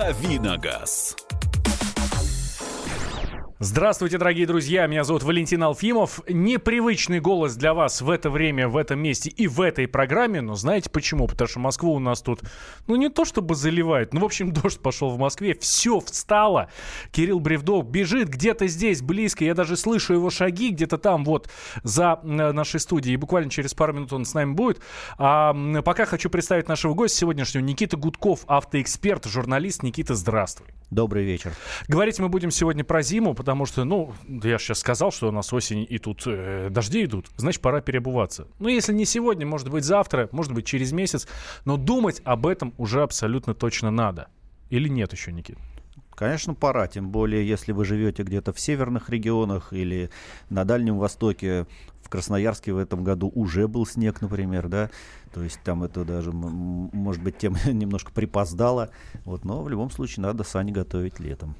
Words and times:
«Давиногаз». 0.00 1.14
Здравствуйте, 3.62 4.16
дорогие 4.16 4.46
друзья, 4.46 4.86
меня 4.86 5.04
зовут 5.04 5.22
Валентин 5.22 5.62
Алфимов. 5.62 6.22
Непривычный 6.26 7.20
голос 7.20 7.56
для 7.56 7.74
вас 7.74 8.00
в 8.00 8.08
это 8.08 8.30
время, 8.30 8.68
в 8.68 8.76
этом 8.78 9.00
месте 9.00 9.28
и 9.28 9.46
в 9.46 9.60
этой 9.60 9.86
программе, 9.86 10.40
но 10.40 10.54
знаете 10.54 10.88
почему? 10.88 11.26
Потому 11.26 11.46
что 11.46 11.60
Москву 11.60 11.92
у 11.92 11.98
нас 11.98 12.22
тут, 12.22 12.40
ну 12.86 12.96
не 12.96 13.10
то 13.10 13.26
чтобы 13.26 13.54
заливает, 13.54 14.14
ну 14.14 14.20
в 14.20 14.24
общем 14.24 14.50
дождь 14.54 14.80
пошел 14.80 15.10
в 15.10 15.18
Москве, 15.18 15.54
все 15.60 16.00
встало. 16.00 16.70
Кирилл 17.12 17.38
Бревдов 17.38 17.86
бежит 17.86 18.30
где-то 18.30 18.66
здесь, 18.66 19.02
близко, 19.02 19.44
я 19.44 19.52
даже 19.52 19.76
слышу 19.76 20.14
его 20.14 20.30
шаги 20.30 20.70
где-то 20.70 20.96
там 20.96 21.22
вот 21.26 21.50
за 21.82 22.18
нашей 22.22 22.80
студией, 22.80 23.12
и 23.12 23.18
буквально 23.18 23.50
через 23.50 23.74
пару 23.74 23.92
минут 23.92 24.10
он 24.14 24.24
с 24.24 24.32
нами 24.32 24.54
будет. 24.54 24.80
А 25.18 25.54
пока 25.82 26.06
хочу 26.06 26.30
представить 26.30 26.66
нашего 26.66 26.94
гостя 26.94 27.18
сегодняшнего, 27.18 27.62
Никита 27.62 27.98
Гудков, 27.98 28.40
автоэксперт, 28.46 29.26
журналист. 29.26 29.82
Никита, 29.82 30.14
здравствуй. 30.14 30.68
Добрый 30.90 31.24
вечер. 31.24 31.52
Говорить 31.86 32.18
мы 32.18 32.28
будем 32.28 32.50
сегодня 32.50 32.82
про 32.82 33.02
зиму, 33.02 33.34
потому 33.34 33.49
что, 33.66 33.84
ну, 33.84 34.12
я 34.26 34.58
сейчас 34.58 34.78
сказал, 34.80 35.12
что 35.12 35.28
у 35.28 35.32
нас 35.32 35.52
осень 35.52 35.86
и 35.88 35.98
тут 35.98 36.22
э, 36.26 36.68
дожди 36.70 37.04
идут, 37.04 37.28
значит, 37.36 37.60
пора 37.62 37.80
переобуваться. 37.80 38.48
Ну, 38.58 38.68
если 38.68 38.92
не 38.92 39.04
сегодня, 39.04 39.46
может 39.46 39.68
быть, 39.68 39.84
завтра, 39.84 40.28
может 40.32 40.52
быть, 40.52 40.66
через 40.66 40.92
месяц, 40.92 41.26
но 41.64 41.76
думать 41.76 42.20
об 42.24 42.46
этом 42.46 42.74
уже 42.78 43.02
абсолютно 43.02 43.54
точно 43.54 43.90
надо. 43.90 44.28
Или 44.70 44.88
нет 44.88 45.12
еще, 45.12 45.32
Никит? 45.32 45.58
Конечно, 46.20 46.52
пора, 46.52 46.86
тем 46.86 47.10
более, 47.10 47.48
если 47.48 47.72
вы 47.72 47.86
живете 47.86 48.24
где-то 48.24 48.52
в 48.52 48.60
северных 48.60 49.08
регионах 49.08 49.72
или 49.72 50.10
на 50.50 50.66
Дальнем 50.66 50.98
Востоке, 50.98 51.66
в 52.02 52.10
Красноярске 52.10 52.74
в 52.74 52.78
этом 52.78 53.04
году 53.04 53.32
уже 53.34 53.66
был 53.66 53.86
снег, 53.86 54.20
например, 54.20 54.68
да, 54.68 54.90
то 55.32 55.42
есть 55.42 55.60
там 55.64 55.82
это 55.82 56.04
даже, 56.04 56.30
может 56.32 57.22
быть, 57.22 57.38
тем 57.38 57.56
немножко 57.66 58.12
припоздало, 58.12 58.90
вот, 59.24 59.46
но 59.46 59.62
в 59.62 59.70
любом 59.70 59.90
случае 59.90 60.22
надо 60.24 60.44
сани 60.44 60.72
готовить 60.72 61.20
летом. 61.20 61.56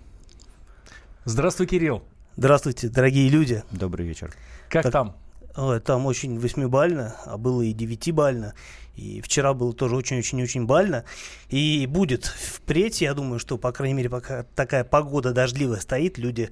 Здравствуй, 1.27 1.67
Кирилл. 1.67 2.03
Здравствуйте, 2.39 2.89
дорогие 2.89 3.29
люди. 3.29 3.63
Добрый 3.71 4.07
вечер. 4.07 4.33
Как 4.71 4.85
так, 4.85 4.93
там? 4.93 5.17
Ой, 5.55 5.79
там 5.79 6.07
очень 6.07 6.41
восьмибально, 6.41 7.15
а 7.27 7.37
было 7.37 7.61
и 7.61 7.75
девятибально. 7.75 8.55
И 8.97 9.21
вчера 9.21 9.53
было 9.53 9.75
тоже 9.75 9.97
очень-очень-очень 9.97 10.65
бально. 10.65 11.05
И 11.51 11.87
будет 11.87 12.25
впредь, 12.25 13.03
я 13.03 13.13
думаю, 13.13 13.39
что, 13.39 13.59
по 13.59 13.71
крайней 13.71 13.95
мере, 13.95 14.09
пока 14.09 14.45
такая 14.55 14.83
погода 14.83 15.33
дождливая 15.33 15.81
стоит, 15.81 16.17
люди 16.17 16.49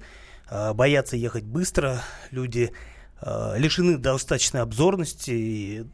э, 0.51 0.73
боятся 0.73 1.17
ехать 1.17 1.45
быстро, 1.45 2.03
люди 2.29 2.71
э, 3.21 3.53
лишены 3.57 3.97
достаточной 3.97 4.61
обзорности 4.61 5.31
и 5.31 5.85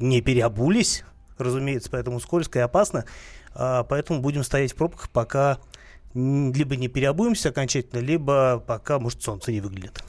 не 0.00 0.22
переобулись, 0.22 1.04
разумеется, 1.38 1.88
поэтому 1.88 2.18
скользко 2.18 2.58
и 2.58 2.62
опасно. 2.62 3.04
Э, 3.54 3.84
поэтому 3.88 4.18
будем 4.18 4.42
стоять 4.42 4.72
в 4.72 4.74
пробках, 4.74 5.08
пока 5.10 5.60
либо 6.14 6.76
не 6.76 6.86
переобуемся 6.86 7.48
окончательно, 7.48 8.00
либо 8.00 8.62
пока, 8.64 9.00
может, 9.00 9.22
солнце 9.22 9.50
не 9.50 9.60
выглядит. 9.60 10.04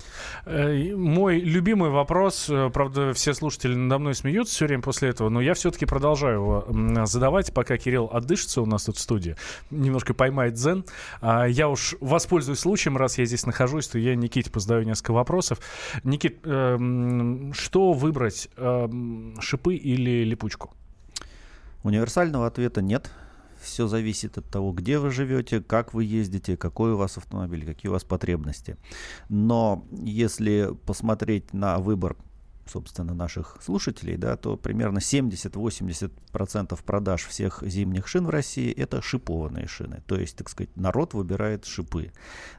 Э, 0.45 0.95
мой 0.95 1.39
любимый 1.39 1.89
вопрос, 1.89 2.47
э, 2.47 2.69
правда, 2.71 3.13
все 3.13 3.33
слушатели 3.33 3.73
надо 3.73 3.99
мной 3.99 4.15
смеются 4.15 4.53
все 4.53 4.67
время 4.67 4.83
после 4.83 5.09
этого, 5.09 5.29
но 5.29 5.41
я 5.41 5.55
все-таки 5.55 5.85
продолжаю 5.85 6.35
его 6.35 7.05
задавать, 7.05 7.53
пока 7.53 7.77
Кирилл 7.77 8.09
отдышится 8.11 8.61
у 8.61 8.67
нас 8.67 8.83
тут 8.83 8.97
в 8.97 8.99
студии, 8.99 9.35
немножко 9.71 10.13
поймает 10.13 10.53
дзен. 10.53 10.85
А, 11.21 11.45
я 11.45 11.67
уж 11.69 11.95
воспользуюсь 11.99 12.59
случаем, 12.59 12.97
раз 12.97 13.17
я 13.17 13.25
здесь 13.25 13.45
нахожусь, 13.47 13.87
то 13.87 13.97
я 13.97 14.15
Никите 14.15 14.51
позадаю 14.51 14.85
несколько 14.85 15.11
вопросов. 15.11 15.59
Никит, 16.03 16.39
эм, 16.43 17.51
что 17.53 17.93
выбрать, 17.93 18.49
шипы 19.39 19.75
или 19.75 20.23
липучку? 20.23 20.73
Универсального 21.83 22.47
ответа 22.47 22.81
нет 22.81 23.11
все 23.65 23.87
зависит 23.87 24.37
от 24.37 24.45
того, 24.45 24.71
где 24.71 24.99
вы 24.99 25.11
живете, 25.11 25.61
как 25.61 25.93
вы 25.93 26.05
ездите, 26.05 26.55
какой 26.55 26.93
у 26.93 26.97
вас 26.97 27.17
автомобиль, 27.17 27.65
какие 27.65 27.89
у 27.89 27.93
вас 27.93 28.03
потребности. 28.03 28.77
Но 29.27 29.85
если 29.91 30.69
посмотреть 30.85 31.53
на 31.53 31.79
выбор 31.79 32.15
собственно, 32.65 33.13
наших 33.13 33.57
слушателей, 33.61 34.17
да, 34.17 34.35
то 34.37 34.57
примерно 34.57 34.99
70-80% 34.99 36.79
продаж 36.83 37.25
всех 37.25 37.63
зимних 37.65 38.07
шин 38.07 38.25
в 38.25 38.29
России 38.29 38.71
это 38.71 39.01
шипованные 39.01 39.67
шины. 39.67 40.01
То 40.07 40.15
есть, 40.15 40.37
так 40.37 40.49
сказать, 40.49 40.75
народ 40.75 41.13
выбирает 41.13 41.65
шипы. 41.65 42.11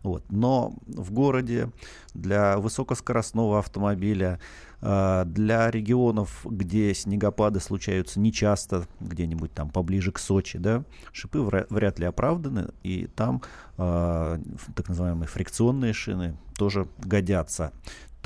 Вот. 0.02 0.24
Но 0.30 0.74
в 0.86 1.12
городе 1.12 1.70
для 2.14 2.58
высокоскоростного 2.58 3.58
автомобиля 3.58 4.40
а, 4.80 5.24
для 5.24 5.70
регионов, 5.70 6.44
где 6.44 6.94
снегопады 6.94 7.60
случаются 7.60 8.20
нечасто, 8.20 8.86
где-нибудь 9.00 9.52
там 9.52 9.70
поближе 9.70 10.12
к 10.12 10.18
Сочи, 10.18 10.58
да, 10.58 10.84
шипы 11.12 11.40
вряд 11.70 11.98
ли 11.98 12.06
оправданы, 12.06 12.68
и 12.82 13.06
там 13.06 13.42
э, 13.78 14.38
так 14.74 14.88
называемые 14.88 15.28
фрикционные 15.28 15.92
шины 15.92 16.36
тоже 16.56 16.88
годятся. 16.98 17.72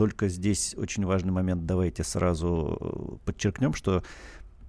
Только 0.01 0.31
здесь 0.31 0.75
очень 0.79 1.05
важный 1.05 1.31
момент, 1.31 1.67
давайте 1.67 2.05
сразу 2.05 2.79
э, 2.81 3.27
подчеркнем, 3.27 3.75
что 3.75 4.03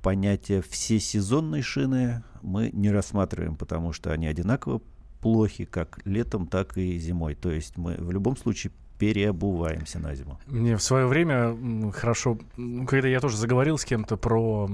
понятие 0.02 0.62
все 0.62 1.00
сезонные 1.00 1.62
шины 1.62 2.22
мы 2.42 2.70
не 2.74 2.92
рассматриваем, 2.92 3.56
потому 3.56 3.94
что 3.94 4.12
они 4.12 4.28
одинаково 4.28 4.82
плохи 5.22 5.64
как 5.64 6.02
летом, 6.04 6.48
так 6.48 6.78
и 6.78 6.98
зимой. 6.98 7.36
То 7.36 7.50
есть 7.50 7.78
мы 7.78 7.96
в 7.96 8.12
любом 8.12 8.36
случае 8.36 8.74
переобуваемся 9.00 10.00
на 10.00 10.14
зиму. 10.16 10.38
Мне 10.48 10.76
в 10.76 10.84
свое 10.84 11.08
время 11.08 11.92
хорошо, 11.94 12.38
когда 12.86 13.08
я 13.08 13.22
тоже 13.22 13.38
заговорил 13.38 13.78
с 13.78 13.86
кем-то 13.86 14.18
про, 14.18 14.70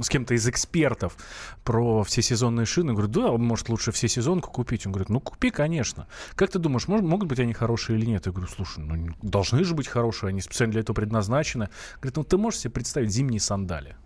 с 0.00 0.08
кем-то 0.08 0.34
из 0.34 0.46
экспертов 0.46 1.16
про 1.64 2.02
все 2.04 2.22
сезонные 2.22 2.66
шины, 2.66 2.92
говорю, 2.92 3.08
да, 3.08 3.32
может 3.32 3.68
лучше 3.68 3.92
все 3.92 4.08
сезонку 4.08 4.50
купить. 4.50 4.86
Он 4.86 4.92
говорит, 4.92 5.08
ну 5.08 5.20
купи, 5.20 5.50
конечно. 5.50 6.06
Как 6.34 6.50
ты 6.50 6.58
думаешь, 6.58 6.88
может, 6.88 7.04
могут 7.04 7.28
быть 7.28 7.40
они 7.40 7.52
хорошие 7.52 7.98
или 7.98 8.06
нет? 8.06 8.26
Я 8.26 8.32
говорю, 8.32 8.50
слушай, 8.50 8.80
ну 8.80 9.14
должны 9.22 9.64
же 9.64 9.74
быть 9.74 9.88
хорошие, 9.88 10.28
они 10.28 10.40
специально 10.40 10.72
для 10.72 10.80
этого 10.80 10.94
предназначены. 10.94 11.68
Говорит, 11.96 12.16
ну 12.16 12.24
ты 12.24 12.36
можешь 12.36 12.60
себе 12.60 12.70
представить 12.70 13.10
зимние 13.10 13.40
сандали? 13.40 13.96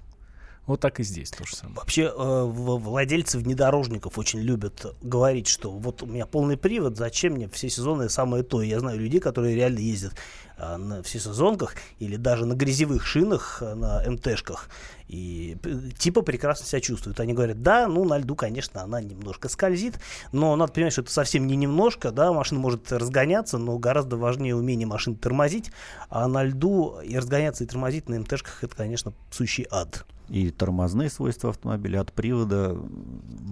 Вот 0.66 0.78
так 0.78 1.00
и 1.00 1.02
здесь 1.02 1.30
то 1.30 1.44
же 1.44 1.56
самое. 1.56 1.76
Вообще, 1.76 2.02
э, 2.02 2.44
владельцы 2.44 3.38
внедорожников 3.38 4.16
очень 4.16 4.38
любят 4.38 4.94
говорить, 5.02 5.48
что 5.48 5.72
вот 5.72 6.02
у 6.04 6.06
меня 6.06 6.24
полный 6.24 6.56
привод, 6.56 6.96
зачем 6.96 7.32
мне 7.32 7.48
все 7.48 7.68
сезоны 7.68 8.08
самое 8.08 8.44
то. 8.44 8.62
Я 8.62 8.78
знаю 8.78 9.00
людей, 9.00 9.18
которые 9.18 9.56
реально 9.56 9.80
ездят 9.80 10.14
э, 10.56 10.76
на 10.76 11.02
всесезонках 11.02 11.74
или 11.98 12.14
даже 12.14 12.46
на 12.46 12.54
грязевых 12.54 13.04
шинах, 13.04 13.58
э, 13.60 13.74
на 13.74 14.08
МТшках, 14.08 14.68
и 15.08 15.56
типа 15.98 16.22
прекрасно 16.22 16.64
себя 16.64 16.80
чувствуют. 16.80 17.18
Они 17.18 17.32
говорят, 17.32 17.60
да, 17.60 17.88
ну 17.88 18.04
на 18.04 18.18
льду, 18.18 18.36
конечно, 18.36 18.82
она 18.82 19.00
немножко 19.00 19.48
скользит, 19.48 19.98
но 20.30 20.54
надо 20.54 20.72
понимать, 20.72 20.92
что 20.92 21.02
это 21.02 21.10
совсем 21.10 21.48
не 21.48 21.56
немножко, 21.56 22.12
да, 22.12 22.32
машина 22.32 22.60
может 22.60 22.92
разгоняться, 22.92 23.58
но 23.58 23.78
гораздо 23.78 24.16
важнее 24.16 24.54
умение 24.54 24.86
машины 24.86 25.16
тормозить, 25.16 25.72
а 26.08 26.28
на 26.28 26.44
льду 26.44 27.00
и 27.02 27.16
разгоняться, 27.16 27.64
и 27.64 27.66
тормозить 27.66 28.08
на 28.08 28.20
МТшках 28.20 28.62
это, 28.62 28.76
конечно, 28.76 29.12
сущий 29.32 29.66
ад 29.68 30.06
и 30.32 30.50
тормозные 30.50 31.10
свойства 31.10 31.50
автомобиля 31.50 32.00
от 32.00 32.12
привода, 32.12 32.72
ну, 32.72 32.88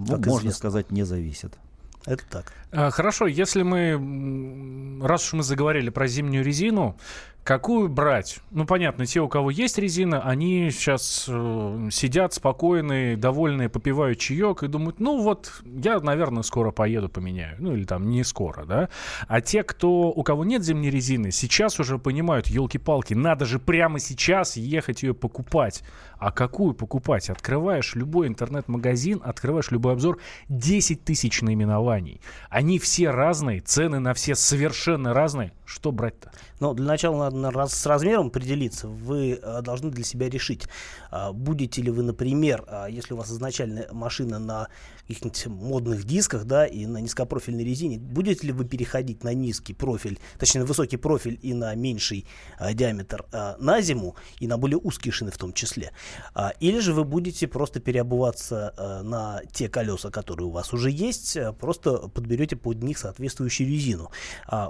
можно 0.06 0.28
известно. 0.28 0.52
сказать, 0.52 0.90
не 0.90 1.02
зависят. 1.02 1.58
Это 2.06 2.24
так. 2.30 2.52
А, 2.72 2.90
хорошо, 2.90 3.26
если 3.26 3.62
мы, 3.62 5.06
раз 5.06 5.26
уж 5.26 5.32
мы 5.34 5.42
заговорили 5.42 5.90
про 5.90 6.06
зимнюю 6.06 6.42
резину, 6.42 6.96
Какую 7.42 7.88
брать? 7.88 8.38
Ну, 8.50 8.66
понятно, 8.66 9.06
те, 9.06 9.20
у 9.20 9.28
кого 9.28 9.50
есть 9.50 9.78
резина, 9.78 10.20
они 10.20 10.70
сейчас 10.70 11.24
э, 11.26 11.88
сидят 11.90 12.34
спокойные, 12.34 13.16
довольные, 13.16 13.70
попивают 13.70 14.18
чаек 14.18 14.62
и 14.62 14.68
думают, 14.68 15.00
ну 15.00 15.22
вот, 15.22 15.50
я, 15.64 15.98
наверное, 16.00 16.42
скоро 16.42 16.70
поеду 16.70 17.08
поменяю. 17.08 17.56
Ну, 17.58 17.74
или 17.74 17.84
там 17.84 18.10
не 18.10 18.24
скоро, 18.24 18.66
да? 18.66 18.88
А 19.26 19.40
те, 19.40 19.62
кто, 19.62 20.10
у 20.10 20.22
кого 20.22 20.44
нет 20.44 20.62
зимней 20.62 20.90
резины, 20.90 21.30
сейчас 21.30 21.80
уже 21.80 21.98
понимают, 21.98 22.46
елки-палки, 22.46 23.14
надо 23.14 23.46
же 23.46 23.58
прямо 23.58 23.98
сейчас 24.00 24.56
ехать 24.56 25.02
ее 25.02 25.14
покупать. 25.14 25.82
А 26.20 26.32
какую 26.32 26.74
покупать? 26.74 27.30
Открываешь 27.30 27.94
любой 27.94 28.28
интернет-магазин, 28.28 29.22
открываешь 29.24 29.70
любой 29.70 29.94
обзор, 29.94 30.18
10 30.50 31.02
тысяч 31.02 31.40
наименований. 31.40 32.20
Они 32.50 32.78
все 32.78 33.10
разные, 33.10 33.60
цены 33.60 34.00
на 34.00 34.12
все 34.12 34.34
совершенно 34.34 35.14
разные. 35.14 35.54
Что 35.64 35.92
брать-то? 35.92 36.30
Ну, 36.60 36.74
для 36.74 36.84
начала 36.84 37.30
надо 37.30 37.50
раз, 37.50 37.72
с 37.72 37.86
размером 37.86 38.26
определиться. 38.26 38.86
Вы 38.86 39.38
а, 39.42 39.62
должны 39.62 39.90
для 39.90 40.04
себя 40.04 40.28
решить, 40.28 40.66
а, 41.10 41.32
будете 41.32 41.80
ли 41.80 41.90
вы, 41.90 42.02
например, 42.02 42.64
а, 42.66 42.86
если 42.86 43.14
у 43.14 43.16
вас 43.16 43.30
изначально 43.30 43.86
машина 43.90 44.38
на 44.38 44.68
каких-нибудь 45.08 45.46
модных 45.46 46.04
дисках, 46.04 46.44
да, 46.44 46.66
и 46.66 46.86
на 46.86 46.98
низкопрофильной 46.98 47.64
резине, 47.64 47.98
будете 47.98 48.48
ли 48.48 48.52
вы 48.52 48.64
переходить 48.64 49.24
на 49.24 49.32
низкий 49.32 49.72
профиль, 49.72 50.18
точнее, 50.38 50.60
на 50.60 50.66
высокий 50.66 50.98
профиль 50.98 51.38
и 51.40 51.54
на 51.54 51.74
меньший 51.74 52.26
а, 52.58 52.74
диаметр 52.74 53.24
а, 53.32 53.56
на 53.58 53.80
зиму, 53.80 54.16
и 54.38 54.46
на 54.46 54.58
более 54.58 54.78
узкие 54.78 55.12
шины 55.12 55.30
в 55.30 55.38
том 55.38 55.52
числе. 55.52 55.92
А, 56.34 56.52
или 56.60 56.78
же 56.78 56.92
вы 56.92 57.04
будете 57.04 57.46
просто 57.46 57.80
переобуваться 57.80 58.74
а, 58.76 59.02
на 59.02 59.42
те 59.52 59.68
колеса, 59.68 60.10
которые 60.10 60.46
у 60.46 60.50
вас 60.50 60.72
уже 60.72 60.90
есть, 60.90 61.36
а, 61.36 61.52
просто 61.52 62.08
подберете 62.08 62.56
под 62.56 62.82
них 62.82 62.98
соответствующую 62.98 63.68
резину. 63.68 64.10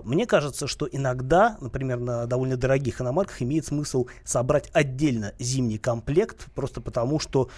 Мне 0.05 0.27
кажется, 0.27 0.67
что 0.67 0.89
иногда, 0.91 1.57
например, 1.61 1.99
на 1.99 2.27
довольно 2.27 2.57
дорогих 2.57 3.01
иномарках 3.01 3.43
имеет 3.43 3.67
смысл 3.67 4.07
собрать 4.25 4.71
отдельно 4.73 5.33
зимний 5.39 5.79
комплект, 5.79 6.47
просто 6.55 6.81
потому 6.81 7.19
что 7.19 7.51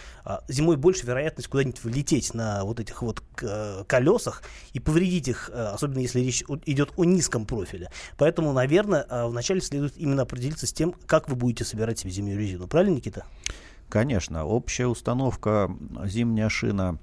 зимой 0.48 0.76
больше 0.76 1.06
вероятность 1.06 1.48
куда-нибудь 1.48 1.82
влететь 1.82 2.34
на 2.34 2.64
вот 2.64 2.80
этих 2.80 3.02
вот 3.02 3.22
колесах 3.86 4.42
и 4.72 4.80
повредить 4.80 5.28
их, 5.28 5.50
особенно 5.50 6.00
если 6.00 6.20
речь 6.20 6.44
идет 6.66 6.92
о 6.96 7.04
низком 7.04 7.46
профиле. 7.46 7.90
Поэтому, 8.16 8.52
наверное, 8.52 9.06
вначале 9.26 9.60
следует 9.60 9.96
именно 9.96 10.22
определиться 10.22 10.66
с 10.66 10.72
тем, 10.72 10.94
как 11.06 11.28
вы 11.28 11.36
будете 11.36 11.64
собирать 11.64 11.98
себе 11.98 12.10
зимнюю 12.10 12.38
резину. 12.38 12.66
Правильно, 12.66 12.96
Никита? 12.96 13.24
Конечно. 13.92 14.46
Общая 14.46 14.86
установка 14.86 15.70
зимняя 16.06 16.48
шина 16.48 16.98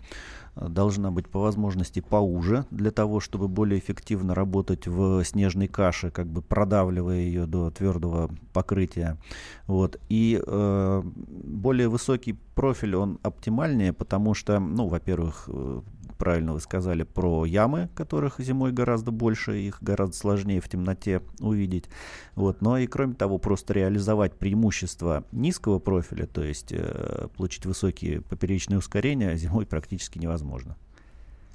должна 0.56 1.12
быть 1.12 1.30
по 1.30 1.40
возможности 1.40 2.00
поуже, 2.00 2.66
для 2.72 2.90
того, 2.90 3.20
чтобы 3.20 3.48
более 3.48 3.80
эффективно 3.80 4.34
работать 4.34 4.88
в 4.88 5.24
снежной 5.24 5.68
каше, 5.68 6.10
как 6.10 6.26
бы 6.26 6.42
продавливая 6.42 7.18
ее 7.18 7.46
до 7.46 7.70
твердого 7.70 8.32
покрытия. 8.54 9.18
Вот. 9.68 10.00
И 10.10 10.42
э, 10.44 11.04
более 11.04 11.90
высокий 11.90 12.40
профиль, 12.60 12.98
он 12.98 13.20
оптимальнее, 13.24 13.94
потому 13.94 14.34
что, 14.34 14.60
ну, 14.60 14.90
во-первых, 14.90 15.46
э, 15.48 15.82
правильно 16.18 16.52
вы 16.52 16.60
сказали 16.60 17.04
про 17.04 17.46
ямы, 17.46 17.90
которых 17.96 18.38
зимой 18.38 18.74
гораздо 18.74 19.12
больше, 19.12 19.62
их 19.62 19.82
гораздо 19.82 20.18
сложнее 20.18 20.60
в 20.60 20.68
темноте 20.68 21.22
увидеть. 21.40 21.86
Вот. 22.36 22.62
Но 22.62 22.78
и 22.78 22.86
кроме 22.86 23.14
того, 23.14 23.38
просто 23.38 23.74
реализовать 23.74 24.38
преимущества 24.38 25.24
низкого 25.32 25.80
профиля, 25.80 26.26
то 26.26 26.44
есть 26.44 26.74
э, 26.74 27.30
получить 27.38 27.66
высокие 27.66 28.20
поперечные 28.20 28.80
ускорения, 28.80 29.38
зимой 29.38 29.66
практически 29.66 30.20
невозможно. 30.20 30.76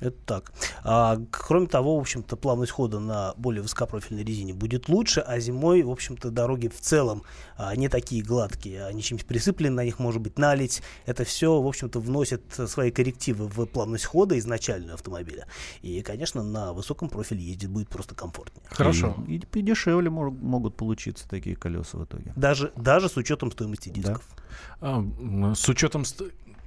Это 0.05 0.17
так. 0.27 0.53
А, 0.83 1.19
кроме 1.31 1.67
того, 1.67 1.97
в 1.97 2.01
общем-то, 2.01 2.37
плавность 2.37 2.73
хода 2.73 3.01
на 3.01 3.35
более 3.37 3.63
высокопрофильной 3.63 4.25
резине 4.25 4.53
будет 4.53 4.89
лучше, 4.89 5.21
а 5.21 5.39
зимой, 5.41 5.83
в 5.83 5.91
общем-то, 5.91 6.31
дороги 6.31 6.69
в 6.69 6.79
целом 6.81 7.23
а, 7.57 7.75
не 7.75 7.89
такие 7.89 8.23
гладкие. 8.23 8.85
Они 8.85 9.03
чем-то 9.03 9.25
присыплены, 9.25 9.77
на 9.77 9.85
них 9.85 9.99
может 9.99 10.21
быть 10.21 10.39
налить. 10.39 10.83
Это 11.07 11.25
все, 11.25 11.61
в 11.61 11.67
общем-то, 11.67 12.01
вносит 12.01 12.43
свои 12.67 12.91
коррективы 12.91 13.47
в 13.49 13.67
плавность 13.67 14.05
хода 14.05 14.39
изначальную 14.39 14.95
автомобиля. 14.95 15.47
И, 15.83 16.03
конечно, 16.03 16.43
на 16.43 16.73
высоком 16.73 17.09
профиле 17.09 17.43
ездить 17.43 17.71
будет 17.71 17.89
просто 17.89 18.15
комфортнее. 18.15 18.65
Хорошо. 18.71 19.17
И, 19.27 19.41
и 19.53 19.63
дешевле 19.63 20.11
мог, 20.11 20.35
могут 20.35 20.77
получиться 20.77 21.29
такие 21.29 21.57
колеса 21.57 21.99
в 21.99 22.05
итоге. 22.05 22.33
Даже, 22.37 22.73
даже 22.77 23.09
с 23.09 23.17
учетом 23.17 23.51
стоимости 23.51 23.89
дисков. 23.89 24.23
Да. 24.37 24.43
А, 24.81 25.55
с 25.55 25.69
учетом 25.69 26.05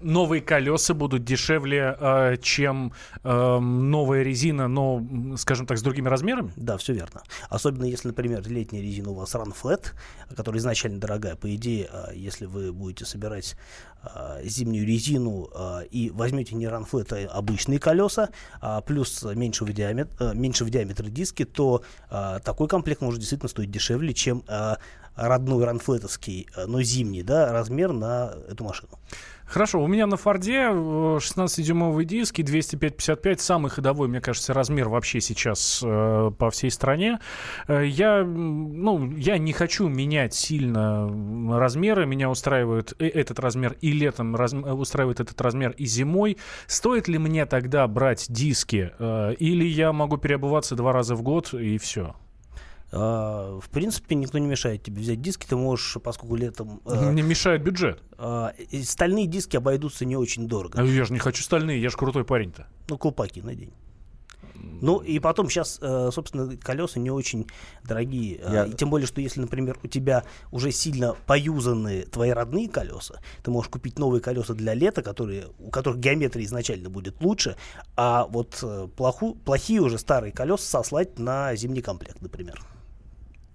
новые 0.01 0.41
колеса 0.41 0.93
будут 0.93 1.23
дешевле, 1.23 1.95
э, 1.99 2.37
чем 2.41 2.93
э, 3.23 3.59
новая 3.59 4.23
резина, 4.23 4.67
но, 4.67 5.03
скажем 5.37 5.65
так, 5.65 5.77
с 5.77 5.81
другими 5.81 6.07
размерами? 6.07 6.51
Да, 6.55 6.77
все 6.77 6.93
верно. 6.93 7.23
Особенно 7.49 7.85
если, 7.85 8.09
например, 8.09 8.47
летняя 8.47 8.81
резина 8.81 9.11
у 9.11 9.15
вас 9.15 9.33
Run 9.35 9.55
Flat, 9.59 9.93
которая 10.35 10.59
изначально 10.59 10.99
дорогая. 10.99 11.35
По 11.35 11.53
идее, 11.55 11.89
э, 11.91 12.11
если 12.15 12.45
вы 12.45 12.71
будете 12.71 13.05
собирать 13.05 13.55
зимнюю 14.43 14.85
резину 14.85 15.49
и 15.89 16.11
возьмете 16.13 16.55
не 16.55 16.65
Run 16.65 16.87
Flat, 16.89 17.13
а 17.13 17.37
обычные 17.37 17.79
колеса, 17.79 18.29
а 18.61 18.79
плюс 18.81 19.23
меньшего 19.23 19.73
диаметра, 19.73 20.31
э, 20.31 20.33
меньшего 20.35 20.69
диаметра 20.69 21.07
диски, 21.07 21.43
то 21.43 21.81
такой 22.09 22.67
комплект 22.67 23.01
может 23.01 23.19
действительно 23.19 23.49
стоить 23.49 23.71
дешевле, 23.71 24.13
чем 24.13 24.43
родной 25.15 25.65
ранфлетовский, 25.65 26.47
но 26.67 26.81
зимний, 26.83 27.23
да, 27.23 27.51
размер 27.51 27.91
на 27.91 28.33
эту 28.47 28.63
машину. 28.63 28.99
Хорошо, 29.47 29.81
у 29.81 29.87
меня 29.87 30.07
на 30.07 30.17
Форде 30.17 30.55
16-дюймовые 30.55 32.03
диски, 32.03 32.41
205-55, 32.41 33.37
самый 33.37 33.69
ходовой, 33.71 34.09
мне 34.09 34.19
кажется, 34.19 34.53
размер 34.53 34.89
вообще 34.89 35.21
сейчас 35.21 35.81
э, 35.85 36.31
по 36.37 36.49
всей 36.49 36.69
стране. 36.69 37.19
Э, 37.69 37.85
я, 37.85 38.25
ну, 38.25 39.09
я 39.15 39.37
не 39.37 39.53
хочу 39.53 39.87
менять 39.87 40.33
сильно 40.33 41.09
размеры, 41.57 42.05
меня 42.05 42.29
устраивает 42.29 42.93
этот 42.99 43.39
размер 43.39 43.77
и 43.79 43.93
летом, 43.93 44.35
раз, 44.35 44.51
устраивает 44.53 45.21
этот 45.21 45.39
размер 45.39 45.71
и 45.77 45.85
зимой. 45.85 46.37
Стоит 46.67 47.07
ли 47.07 47.17
мне 47.17 47.45
тогда 47.45 47.87
брать 47.87 48.25
диски, 48.27 48.91
э, 48.99 49.33
или 49.39 49.63
я 49.63 49.93
могу 49.93 50.17
переобуваться 50.17 50.75
два 50.75 50.91
раза 50.91 51.15
в 51.15 51.21
год 51.21 51.53
и 51.53 51.77
все? 51.77 52.15
А, 52.91 53.59
в 53.59 53.69
принципе, 53.69 54.15
никто 54.15 54.37
не 54.37 54.47
мешает 54.47 54.83
тебе 54.83 55.01
взять 55.01 55.21
диски, 55.21 55.45
ты 55.45 55.55
можешь, 55.55 55.97
поскольку 56.01 56.35
летом... 56.35 56.81
Не 56.85 57.21
мешает 57.21 57.63
бюджет. 57.63 58.01
А, 58.17 58.53
стальные 58.83 59.27
диски 59.27 59.57
обойдутся 59.57 60.05
не 60.05 60.15
очень 60.15 60.47
дорого. 60.47 60.79
А 60.79 60.83
я 60.83 61.05
же 61.05 61.13
не 61.13 61.19
хочу 61.19 61.43
стальные, 61.43 61.81
я 61.81 61.89
же 61.89 61.97
крутой 61.97 62.23
парень-то. 62.23 62.67
Ну, 62.89 62.97
колпаки 62.97 63.41
надень. 63.41 63.73
Ну, 64.81 64.99
и 64.99 65.19
потом 65.19 65.49
сейчас, 65.49 65.79
э, 65.81 66.09
собственно, 66.11 66.55
колеса 66.57 66.99
не 66.99 67.09
очень 67.09 67.47
дорогие. 67.83 68.39
Я... 68.47 68.65
И 68.65 68.73
тем 68.73 68.89
более, 68.89 69.07
что 69.07 69.21
если, 69.21 69.41
например, 69.41 69.77
у 69.83 69.87
тебя 69.87 70.23
уже 70.51 70.71
сильно 70.71 71.15
поюзаны 71.25 72.03
твои 72.03 72.31
родные 72.31 72.69
колеса, 72.69 73.19
ты 73.43 73.51
можешь 73.51 73.69
купить 73.69 73.97
новые 73.97 74.21
колеса 74.21 74.53
для 74.53 74.73
лета, 74.73 75.01
которые, 75.01 75.47
у 75.59 75.69
которых 75.69 75.99
геометрия 75.99 76.45
изначально 76.45 76.89
будет 76.89 77.21
лучше, 77.21 77.55
а 77.95 78.25
вот 78.29 78.59
э, 78.61 78.87
плоху, 78.95 79.35
плохие 79.35 79.81
уже 79.81 79.97
старые 79.97 80.31
колеса 80.31 80.63
сослать 80.63 81.17
на 81.17 81.55
зимний 81.55 81.81
комплект, 81.81 82.21
например. 82.21 82.61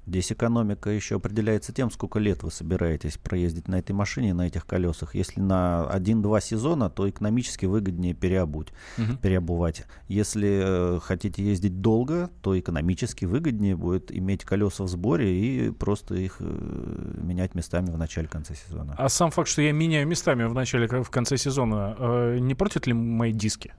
Здесь 0.06 0.32
экономика 0.32 0.90
еще 0.90 1.16
определяется 1.16 1.72
тем, 1.72 1.90
сколько 1.90 2.18
лет 2.18 2.42
вы 2.42 2.50
собираетесь 2.50 3.18
проездить 3.18 3.68
на 3.68 3.78
этой 3.78 3.92
машине, 3.92 4.34
на 4.34 4.48
этих 4.48 4.66
колесах. 4.66 5.14
Если 5.14 5.40
на 5.40 5.88
1-2 5.92 6.40
сезона, 6.40 6.90
то 6.90 7.08
экономически 7.08 7.66
выгоднее 7.66 8.12
переобуть, 8.12 8.68
угу. 8.98 9.16
переобувать. 9.22 9.84
Если 10.08 10.96
э, 10.96 11.00
хотите 11.00 11.44
ездить 11.44 11.80
долго, 11.80 12.30
то 12.42 12.58
экономически 12.58 13.26
выгоднее 13.26 13.76
будет 13.76 14.10
иметь 14.10 14.44
колеса 14.44 14.84
в 14.84 14.88
сборе 14.88 15.38
и 15.38 15.70
просто 15.70 16.16
их 16.16 16.36
э, 16.40 17.14
менять 17.22 17.54
местами 17.54 17.90
в 17.90 17.96
начале-конце 17.96 18.56
сезона. 18.56 18.96
А 18.98 19.08
сам 19.08 19.30
факт, 19.30 19.48
что 19.48 19.62
я 19.62 19.70
меняю 19.70 20.06
местами 20.08 20.44
в 20.44 20.54
начале, 20.54 20.88
в 20.88 21.10
конце 21.10 21.36
сезона, 21.36 21.94
э, 21.96 22.38
не 22.40 22.56
против 22.56 22.86
ли 22.88 22.92
мои 22.92 23.32
диски? 23.32 23.72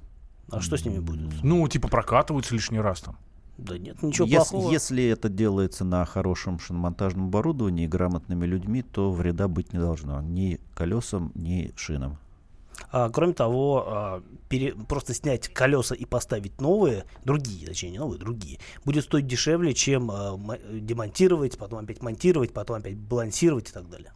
А 0.49 0.61
что 0.61 0.77
с 0.77 0.85
ними 0.85 0.99
будет? 0.99 1.43
Ну, 1.43 1.67
типа 1.67 1.87
прокатываются 1.89 2.53
лишний 2.53 2.79
раз 2.79 3.01
там. 3.01 3.17
Да 3.63 3.77
нет, 3.77 4.01
ничего 4.03 4.27
если, 4.27 4.49
плохого. 4.51 4.71
Если 4.71 5.05
это 5.05 5.29
делается 5.29 5.85
на 5.85 6.05
хорошем 6.05 6.59
шиномонтажном 6.59 7.27
оборудовании 7.27 7.87
грамотными 7.87 8.45
людьми, 8.45 8.81
то 8.81 9.11
вреда 9.11 9.47
быть 9.47 9.71
не 9.73 9.79
должно 9.79 10.21
ни 10.21 10.59
колесам, 10.75 11.31
ни 11.33 11.71
шинам. 11.75 12.17
А, 12.91 13.09
кроме 13.09 13.33
того, 13.33 13.85
а, 13.87 14.23
пере, 14.49 14.73
просто 14.73 15.13
снять 15.13 15.47
колеса 15.47 15.95
и 15.95 16.05
поставить 16.05 16.59
новые, 16.59 17.05
другие, 17.23 17.67
точнее 17.67 17.91
не 17.91 17.99
новые, 17.99 18.19
другие, 18.19 18.59
будет 18.83 19.05
стоить 19.05 19.27
дешевле, 19.27 19.73
чем 19.73 20.11
а, 20.11 20.37
демонтировать, 20.71 21.57
потом 21.57 21.79
опять 21.79 22.01
монтировать, 22.01 22.51
потом 22.51 22.77
опять 22.77 22.97
балансировать 22.97 23.69
и 23.69 23.73
так 23.73 23.89
далее. 23.89 24.11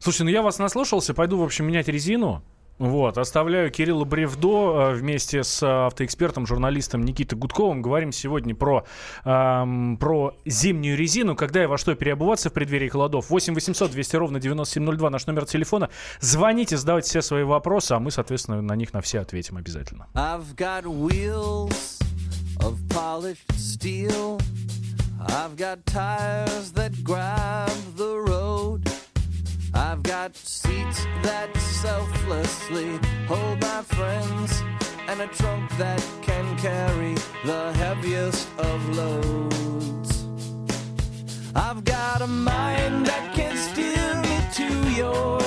Слушайте, 0.00 0.24
ну 0.24 0.30
я 0.30 0.42
вас 0.42 0.58
наслушался, 0.58 1.14
пойду, 1.14 1.38
в 1.38 1.42
общем, 1.42 1.66
менять 1.66 1.86
резину. 1.88 2.42
Вот, 2.78 3.18
оставляю 3.18 3.70
Кирилла 3.70 4.04
Бревдо 4.04 4.92
э, 4.92 4.94
вместе 4.94 5.42
с 5.42 5.62
автоэкспертом, 5.62 6.46
журналистом 6.46 7.02
Никитой 7.02 7.36
Гудковым. 7.36 7.82
Говорим 7.82 8.12
сегодня 8.12 8.54
про, 8.54 8.84
эм, 9.24 9.96
про 9.96 10.34
зимнюю 10.44 10.96
резину, 10.96 11.34
когда 11.34 11.64
и 11.64 11.66
во 11.66 11.76
что 11.76 11.94
переобуваться 11.96 12.50
в 12.50 12.52
преддверии 12.52 12.88
холодов. 12.88 13.30
8 13.30 13.54
800 13.54 13.90
200 13.90 14.16
ровно 14.16 14.40
9702 14.40 15.10
наш 15.10 15.26
номер 15.26 15.46
телефона. 15.46 15.90
Звоните, 16.20 16.76
задавайте 16.76 17.08
все 17.08 17.22
свои 17.22 17.42
вопросы, 17.42 17.92
а 17.92 17.98
мы, 17.98 18.12
соответственно, 18.12 18.62
на 18.62 18.76
них 18.76 18.92
на 18.92 19.00
все 19.00 19.20
ответим 19.20 19.56
обязательно. 19.56 20.06
I've 20.14 20.54
got 20.54 20.84
wheels 20.84 22.00
of 22.60 22.76
polished 22.88 23.50
steel. 23.56 24.40
I've 25.20 25.56
got 25.56 25.84
tires 25.84 26.70
that 26.74 26.92
grab 27.02 27.70
the 27.96 28.20
road. 28.20 28.97
I've 29.78 30.02
got 30.02 30.36
seats 30.36 31.06
that 31.22 31.56
selflessly 31.56 32.98
hold 33.28 33.60
my 33.60 33.82
friends, 33.82 34.60
and 35.06 35.20
a 35.20 35.28
trunk 35.28 35.70
that 35.78 36.04
can 36.20 36.58
carry 36.58 37.14
the 37.44 37.72
heaviest 37.74 38.48
of 38.58 38.88
loads. 38.96 40.26
I've 41.54 41.84
got 41.84 42.22
a 42.22 42.26
mind 42.26 43.06
that 43.06 43.32
can 43.36 43.56
steer 43.56 44.08
me 44.26 44.36
to 44.58 44.68
your 45.00 45.40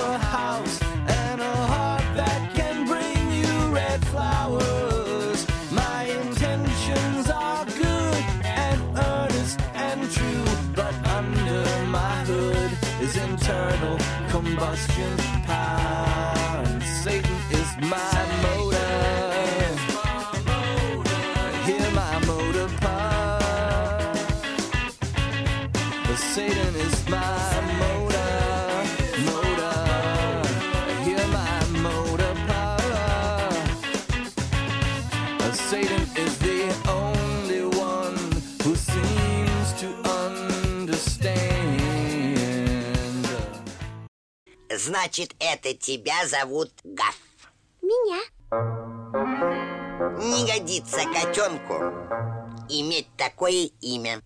Just 15.02 15.41
Значит, 44.84 45.36
это 45.40 45.76
тебя 45.76 46.26
зовут 46.26 46.72
Гав. 46.84 47.16
Меня. 47.84 48.20
Не 50.18 50.52
годится 50.52 51.02
котенку 51.14 51.74
иметь 52.68 53.08
такое 53.16 53.70
имя. 53.82 54.22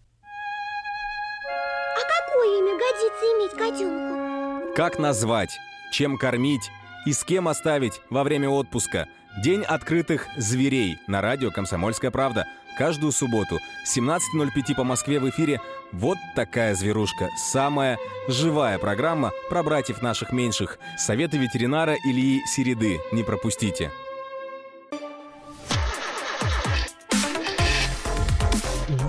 А 1.91 1.99
какое 1.99 2.59
имя 2.59 2.73
годится 2.77 3.25
иметь 3.35 3.51
котенку? 3.51 4.75
Как 4.75 4.97
назвать, 4.97 5.57
чем 5.91 6.17
кормить 6.17 6.71
и 7.05 7.11
с 7.11 7.25
кем 7.25 7.49
оставить 7.49 7.99
во 8.09 8.23
время 8.23 8.47
отпуска. 8.49 9.09
День 9.43 9.63
открытых 9.63 10.25
зверей 10.37 10.97
на 11.07 11.19
радио 11.19 11.51
«Комсомольская 11.51 12.11
правда». 12.11 12.47
Каждую 12.77 13.11
субботу 13.11 13.59
17.05 13.85 14.75
по 14.75 14.83
Москве 14.85 15.19
в 15.19 15.29
эфире 15.29 15.59
«Вот 15.97 16.17
такая 16.35 16.75
зверушка». 16.75 17.29
Самая 17.37 17.97
живая 18.27 18.77
программа 18.79 19.31
про 19.49 19.63
братьев 19.63 20.01
наших 20.01 20.33
меньших. 20.33 20.77
Советы 20.97 21.37
ветеринара 21.37 21.95
Ильи 22.03 22.41
Середы. 22.45 22.99
Не 23.13 23.23
пропустите. 23.23 23.91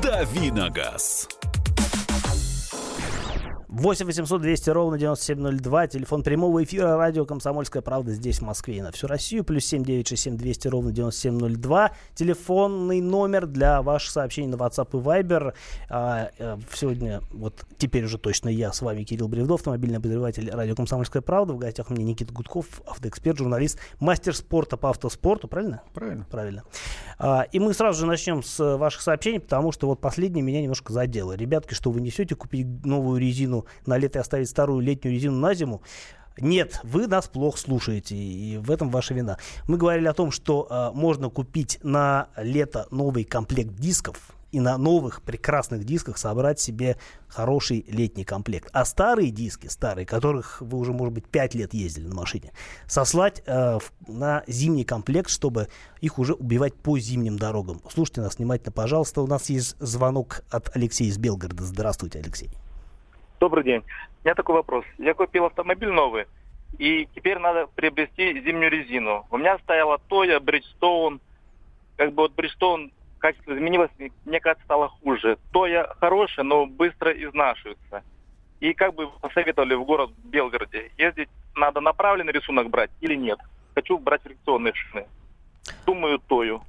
Давиногаз. 0.01 1.36
8 3.79 4.07
800 4.07 4.41
200 4.41 4.71
ровно 4.71 4.97
9702. 4.97 5.87
Телефон 5.89 6.23
прямого 6.23 6.65
эфира. 6.65 6.97
Радио 6.97 7.27
«Комсомольская 7.27 7.83
правда» 7.83 8.13
здесь, 8.13 8.39
в 8.39 8.43
Москве 8.43 8.79
и 8.79 8.81
на 8.81 8.91
всю 8.91 9.07
Россию. 9.07 9.45
Плюс 9.45 9.67
7 9.67 9.85
967 9.85 10.39
200 10.39 10.69
ровно 10.69 10.93
9702. 10.93 11.93
Телефонный 12.15 13.03
номер 13.03 13.45
для 13.45 13.83
ваших 13.83 14.13
сообщений 14.13 14.49
на 14.49 14.55
WhatsApp 14.55 14.89
и 14.93 14.97
Viber. 14.97 15.53
А, 15.91 16.31
а, 16.39 16.59
сегодня, 16.73 17.21
вот 17.31 17.67
теперь 17.77 18.07
уже 18.07 18.17
точно 18.17 18.49
я 18.49 18.73
с 18.73 18.81
вами, 18.81 19.05
Кирилл 19.05 19.29
Бревдов, 19.29 19.61
автомобильный 19.61 19.99
обозреватель 19.99 20.51
радио 20.51 20.75
«Комсомольская 20.75 21.21
правда». 21.21 21.53
В 21.53 21.59
гостях 21.59 21.91
у 21.91 21.93
меня 21.93 22.05
Никита 22.07 22.33
Гудков, 22.33 22.81
автоэксперт, 22.87 23.37
журналист, 23.37 23.79
мастер 24.01 24.35
спорта 24.35 24.79
по 24.79 24.89
автоспорту. 24.89 25.49
Правильно? 25.49 25.83
Правильно. 25.93 26.27
Правильно. 26.31 26.63
А, 27.19 27.43
и 27.53 27.59
мы 27.59 27.75
сразу 27.75 28.01
же 28.01 28.07
начнем 28.07 28.43
с 28.43 28.79
ваших 28.79 29.03
сообщений, 29.03 29.39
потому 29.39 29.71
что 29.71 29.87
вот 29.87 30.01
последнее 30.01 30.43
меня 30.43 30.63
немножко 30.63 30.95
задело. 30.95 31.35
Ребятки, 31.35 31.75
что 31.75 31.91
вы 31.91 32.01
несете, 32.01 32.35
купить 32.35 32.87
новую 32.87 33.21
резину 33.21 33.66
на 33.87 33.99
лето 33.99 34.19
и 34.19 34.21
оставить 34.21 34.49
старую 34.49 34.81
летнюю 34.81 35.15
резину 35.15 35.37
на 35.37 35.55
зиму. 35.55 35.83
Нет, 36.39 36.81
вы 36.83 37.07
нас 37.07 37.29
плохо 37.29 37.59
слушаете, 37.59 38.15
и 38.15 38.59
в 38.59 38.71
этом 38.71 38.91
ваша 38.91 39.15
вина. 39.15 39.39
Мы 39.67 39.79
говорили 39.79 40.07
о 40.07 40.13
том, 40.13 40.31
что 40.31 40.67
э, 40.69 40.91
можно 40.95 41.31
купить 41.31 41.79
на 41.83 42.29
лето 42.37 42.87
новый 42.91 43.25
комплект 43.25 43.75
дисков 43.75 44.37
и 44.53 44.61
на 44.61 44.77
новых 44.77 45.23
прекрасных 45.23 45.85
дисках 45.85 46.19
собрать 46.19 46.61
себе 46.61 46.99
хороший 47.29 47.85
летний 47.89 48.25
комплект. 48.25 48.69
А 48.73 48.85
старые 48.85 49.31
диски, 49.31 49.67
старые, 49.67 50.07
которых 50.07 50.61
вы 50.61 50.79
уже, 50.79 50.93
может 50.93 51.15
быть, 51.15 51.27
5 51.27 51.55
лет 51.55 51.75
ездили 51.75 52.07
на 52.07 52.15
машине, 52.15 52.53
сослать 52.87 53.43
э, 53.47 53.79
в, 53.79 53.93
на 54.07 54.45
зимний 54.47 54.85
комплект, 54.85 55.31
чтобы 55.31 55.69
их 56.01 56.19
уже 56.19 56.35
убивать 56.35 56.75
по 56.75 56.99
зимним 56.99 57.39
дорогам. 57.39 57.81
Слушайте 57.93 58.21
нас 58.21 58.37
внимательно, 58.37 58.73
пожалуйста. 58.73 59.23
У 59.23 59.27
нас 59.27 59.49
есть 59.49 59.77
звонок 59.81 60.43
от 60.51 60.75
Алексея 60.77 61.09
из 61.09 61.19
Белгорода. 61.19 61.65
Здравствуйте, 61.65 62.19
Алексей. 62.19 62.51
Добрый 63.39 63.65
день. 63.65 63.83
У 64.25 64.27
меня 64.27 64.35
такой 64.35 64.55
вопрос. 64.55 64.85
Я 64.99 65.15
купил 65.15 65.45
автомобиль 65.45 65.91
новый, 65.91 66.27
и 66.79 67.07
теперь 67.15 67.39
надо 67.39 67.67
приобрести 67.67 68.41
зимнюю 68.41 68.71
резину. 68.71 69.27
У 69.31 69.37
меня 69.37 69.59
стояла 69.59 70.01
Toya, 70.09 70.41
Bridgestone. 70.41 71.21
Как 71.97 72.13
бы 72.13 72.23
вот 72.23 72.33
Bridgestone 72.35 72.93
качество 73.19 73.55
изменилось, 73.55 73.91
мне 74.25 74.41
кажется, 74.41 74.65
стало 74.65 74.89
хуже. 74.89 75.39
Тоя 75.53 75.87
хорошая, 76.01 76.45
но 76.45 76.67
быстро 76.67 77.11
изнашивается. 77.13 78.03
И 78.61 78.73
как 78.73 78.95
бы 78.95 79.11
посоветовали 79.21 79.75
в 79.75 79.85
город 79.85 80.11
Белгороде, 80.25 80.91
ездить 80.97 81.29
надо 81.55 81.81
направленный 81.81 82.33
рисунок 82.33 82.71
брать 82.71 82.91
или 83.01 83.15
нет? 83.15 83.39
Хочу 83.75 83.99
брать 83.99 84.23
фрикционные 84.23 84.73
шины. 84.75 85.07
Думаю, 85.85 86.19
Тою. 86.19 86.63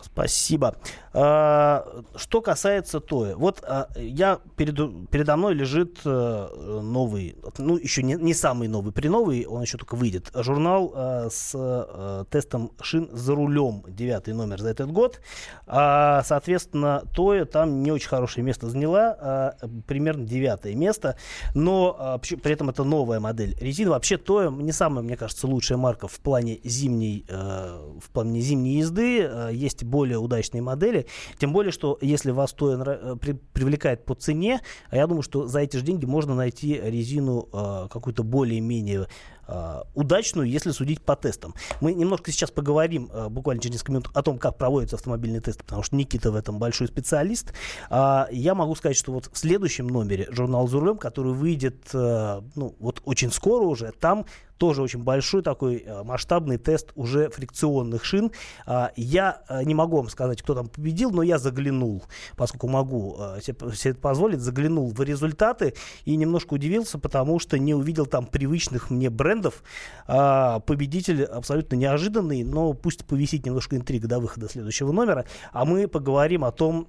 Спасибо. 0.00 0.76
А, 1.14 2.02
что 2.16 2.40
касается 2.40 3.00
Тоя, 3.00 3.36
вот 3.36 3.62
а, 3.66 3.88
я 3.96 4.40
перед, 4.56 5.10
передо 5.10 5.36
мной 5.36 5.54
лежит 5.54 5.98
э, 6.04 6.80
новый, 6.82 7.36
ну 7.58 7.76
еще 7.76 8.02
не, 8.02 8.14
не 8.14 8.32
самый 8.32 8.68
новый, 8.68 8.92
при 8.92 9.08
новый, 9.08 9.44
он 9.44 9.62
еще 9.62 9.76
только 9.76 9.94
выйдет, 9.94 10.30
журнал 10.34 10.92
э, 10.94 11.28
с 11.30 11.52
э, 11.54 12.24
тестом 12.30 12.72
шин 12.80 13.10
за 13.12 13.34
рулем, 13.34 13.84
девятый 13.88 14.32
номер 14.32 14.60
за 14.60 14.70
этот 14.70 14.90
год. 14.90 15.20
А, 15.66 16.22
соответственно, 16.24 17.02
Тоя 17.14 17.44
там 17.44 17.82
не 17.82 17.92
очень 17.92 18.08
хорошее 18.08 18.44
место 18.44 18.70
заняла, 18.70 19.54
примерно 19.86 20.24
девятое 20.24 20.74
место, 20.74 21.16
но 21.54 22.20
при 22.42 22.52
этом 22.52 22.70
это 22.70 22.84
новая 22.84 23.20
модель 23.20 23.54
резины. 23.60 23.90
Вообще 23.90 24.16
Тоя 24.16 24.50
не 24.50 24.72
самая, 24.72 25.04
мне 25.04 25.16
кажется, 25.16 25.46
лучшая 25.46 25.76
марка 25.76 26.08
в 26.08 26.20
плане 26.20 26.60
зимней, 26.64 27.26
в 27.28 28.10
плане 28.12 28.40
зимней 28.40 28.78
езды 28.78 29.30
есть 29.52 29.84
более 29.84 30.18
удачные 30.18 30.62
модели. 30.62 31.01
Тем 31.38 31.52
более, 31.52 31.72
что 31.72 31.98
если 32.00 32.30
вас 32.30 32.52
то 32.52 32.72
э, 32.72 33.16
при, 33.16 33.32
привлекает 33.32 34.04
по 34.04 34.14
цене, 34.14 34.60
а 34.90 34.96
я 34.96 35.06
думаю, 35.06 35.22
что 35.22 35.46
за 35.46 35.60
эти 35.60 35.76
же 35.76 35.82
деньги 35.82 36.06
можно 36.06 36.34
найти 36.34 36.80
резину 36.80 37.48
э, 37.52 37.88
какую-то 37.90 38.22
более-менее 38.22 39.08
э, 39.48 39.80
удачную, 39.94 40.48
если 40.48 40.70
судить 40.70 41.02
по 41.02 41.16
тестам. 41.16 41.54
Мы 41.80 41.94
немножко 41.94 42.30
сейчас 42.32 42.50
поговорим, 42.50 43.10
э, 43.12 43.28
буквально 43.28 43.62
через 43.62 43.74
несколько 43.74 43.92
минут, 43.92 44.10
о 44.14 44.22
том, 44.22 44.38
как 44.38 44.58
проводятся 44.58 44.96
автомобильные 44.96 45.40
тесты, 45.40 45.64
потому 45.64 45.82
что 45.82 45.96
Никита 45.96 46.30
в 46.30 46.36
этом 46.36 46.58
большой 46.58 46.88
специалист. 46.88 47.52
А, 47.90 48.28
я 48.30 48.54
могу 48.54 48.74
сказать, 48.74 48.96
что 48.96 49.12
вот 49.12 49.30
в 49.32 49.36
следующем 49.36 49.86
номере 49.86 50.28
журнал 50.30 50.68
«За 50.68 50.78
рулем», 50.78 50.98
который 50.98 51.32
выйдет 51.32 51.90
ну, 51.92 52.74
вот 52.78 53.02
очень 53.04 53.32
скоро 53.32 53.64
уже, 53.64 53.92
там 53.92 54.26
тоже 54.62 54.80
очень 54.80 55.02
большой 55.02 55.42
такой 55.42 55.78
э, 55.78 56.04
масштабный 56.04 56.56
тест 56.56 56.92
уже 56.94 57.30
фрикционных 57.30 58.04
шин. 58.04 58.30
А, 58.64 58.92
я 58.94 59.42
э, 59.48 59.64
не 59.64 59.74
могу 59.74 59.96
вам 59.96 60.08
сказать, 60.08 60.40
кто 60.40 60.54
там 60.54 60.68
победил, 60.68 61.10
но 61.10 61.24
я 61.24 61.38
заглянул, 61.38 62.04
поскольку 62.36 62.68
могу 62.68 63.16
э, 63.18 63.40
себе 63.42 63.56
это 63.90 63.98
позволить, 63.98 64.38
заглянул 64.38 64.92
в 64.92 65.00
результаты 65.00 65.74
и 66.04 66.14
немножко 66.14 66.54
удивился, 66.54 67.00
потому 67.00 67.40
что 67.40 67.58
не 67.58 67.74
увидел 67.74 68.06
там 68.06 68.24
привычных 68.24 68.88
мне 68.90 69.10
брендов. 69.10 69.64
А, 70.06 70.60
победитель 70.60 71.24
абсолютно 71.24 71.74
неожиданный, 71.74 72.44
но 72.44 72.72
пусть 72.72 73.04
повисит 73.04 73.44
немножко 73.44 73.74
интрига 73.74 74.06
до 74.06 74.20
выхода 74.20 74.48
следующего 74.48 74.92
номера. 74.92 75.24
А 75.52 75.64
мы 75.64 75.88
поговорим 75.88 76.44
о 76.44 76.52
том, 76.52 76.86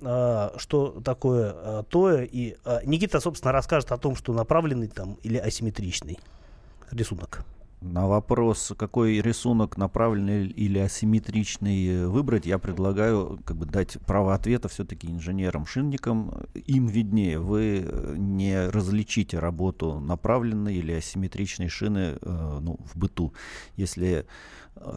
что 0.58 1.02
такое 1.04 1.84
то. 1.90 2.20
И 2.20 2.56
Никита, 2.86 3.20
собственно, 3.20 3.52
расскажет 3.52 3.92
о 3.92 3.98
том, 3.98 4.16
что 4.16 4.32
направленный 4.32 4.90
там 4.90 5.18
или 5.24 5.38
асимметричный 5.38 6.20
рисунок. 6.92 7.44
На 7.84 8.08
вопрос, 8.08 8.72
какой 8.78 9.20
рисунок 9.20 9.76
направленный 9.76 10.48
или 10.48 10.80
асимметричный 10.80 12.08
выбрать, 12.08 12.46
я 12.46 12.58
предлагаю 12.58 13.42
как 13.44 13.58
бы, 13.58 13.66
дать 13.66 13.98
право 14.08 14.34
ответа 14.34 14.70
все-таки 14.70 15.12
инженерам-шинникам. 15.12 16.46
Им 16.54 16.88
виднее. 16.88 17.40
Вы 17.40 17.86
не 18.16 18.70
различите 18.70 19.38
работу 19.38 20.00
направленной 20.00 20.76
или 20.76 20.94
асимметричной 20.94 21.68
шины 21.68 22.18
э, 22.22 22.60
ну, 22.62 22.80
в 22.86 22.98
быту. 22.98 23.34
Если 23.76 24.26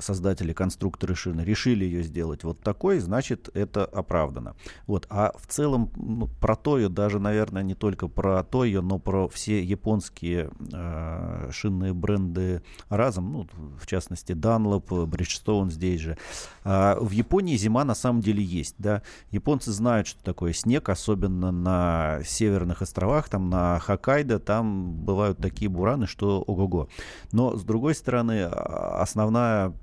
создатели, 0.01 0.53
конструкторы 0.53 1.15
шины 1.15 1.43
решили 1.43 1.85
ее 1.85 2.03
сделать 2.03 2.45
вот 2.45 2.61
такой, 2.61 2.99
значит, 2.99 3.51
это 3.55 3.85
оправдано. 3.85 4.57
Вот. 4.87 5.07
А 5.11 5.33
в 5.39 5.47
целом 5.47 5.91
ну, 5.97 6.29
про 6.41 6.57
Тою, 6.57 6.89
даже, 6.89 7.19
наверное, 7.19 7.63
не 7.63 7.75
только 7.75 8.09
про 8.09 8.43
Тою, 8.43 8.83
но 8.83 8.99
про 8.99 9.29
все 9.29 9.63
японские 9.63 10.51
э, 10.73 11.51
шинные 11.53 11.93
бренды 11.95 12.63
разом, 12.89 13.33
ну, 13.33 13.49
в 13.79 13.87
частности, 13.87 14.33
Dunlop, 14.33 14.87
Bridgestone 15.07 15.71
здесь 15.71 16.01
же. 16.01 16.19
А 16.65 16.99
в 17.01 17.11
Японии 17.11 17.57
зима 17.57 17.85
на 17.85 17.95
самом 17.95 18.21
деле 18.21 18.43
есть, 18.43 18.75
да. 18.79 19.03
Японцы 19.31 19.73
знают, 19.73 20.07
что 20.07 20.23
такое 20.25 20.53
снег, 20.53 20.89
особенно 20.89 21.53
на 21.53 22.21
северных 22.25 22.83
островах, 22.83 23.29
там 23.29 23.51
на 23.51 23.79
Хоккайдо, 23.79 24.39
там 24.39 24.93
бывают 24.93 25.39
такие 25.39 25.69
бураны, 25.69 26.07
что 26.07 26.43
ого-го. 26.43 26.89
Но, 27.33 27.57
с 27.57 27.63
другой 27.63 27.95
стороны, 27.95 28.49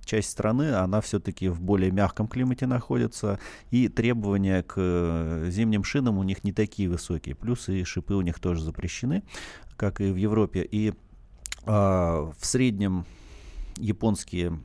часть 0.06 0.30
страны, 0.30 0.74
она 0.76 1.02
все-таки 1.02 1.50
в 1.50 1.62
более 1.62 1.92
мягком 1.92 2.28
климате 2.28 2.68
находится, 2.68 3.40
и 3.72 3.88
требования 3.88 4.64
к 4.64 4.76
э, 4.78 5.48
зимним 5.50 5.84
шинам 5.84 6.18
у 6.18 6.24
них 6.24 6.44
не 6.44 6.52
такие 6.52 6.90
высокие. 6.90 7.36
Плюс 7.36 7.70
и 7.70 7.84
шипы 7.84 8.14
у 8.14 8.22
них 8.22 8.40
тоже 8.40 8.64
запрещены, 8.64 9.24
как 9.76 10.02
и 10.02 10.12
в 10.12 10.16
Европе. 10.16 10.68
И 10.70 10.94
а, 11.66 12.32
в 12.38 12.46
среднем 12.46 13.06
японские 13.78 14.60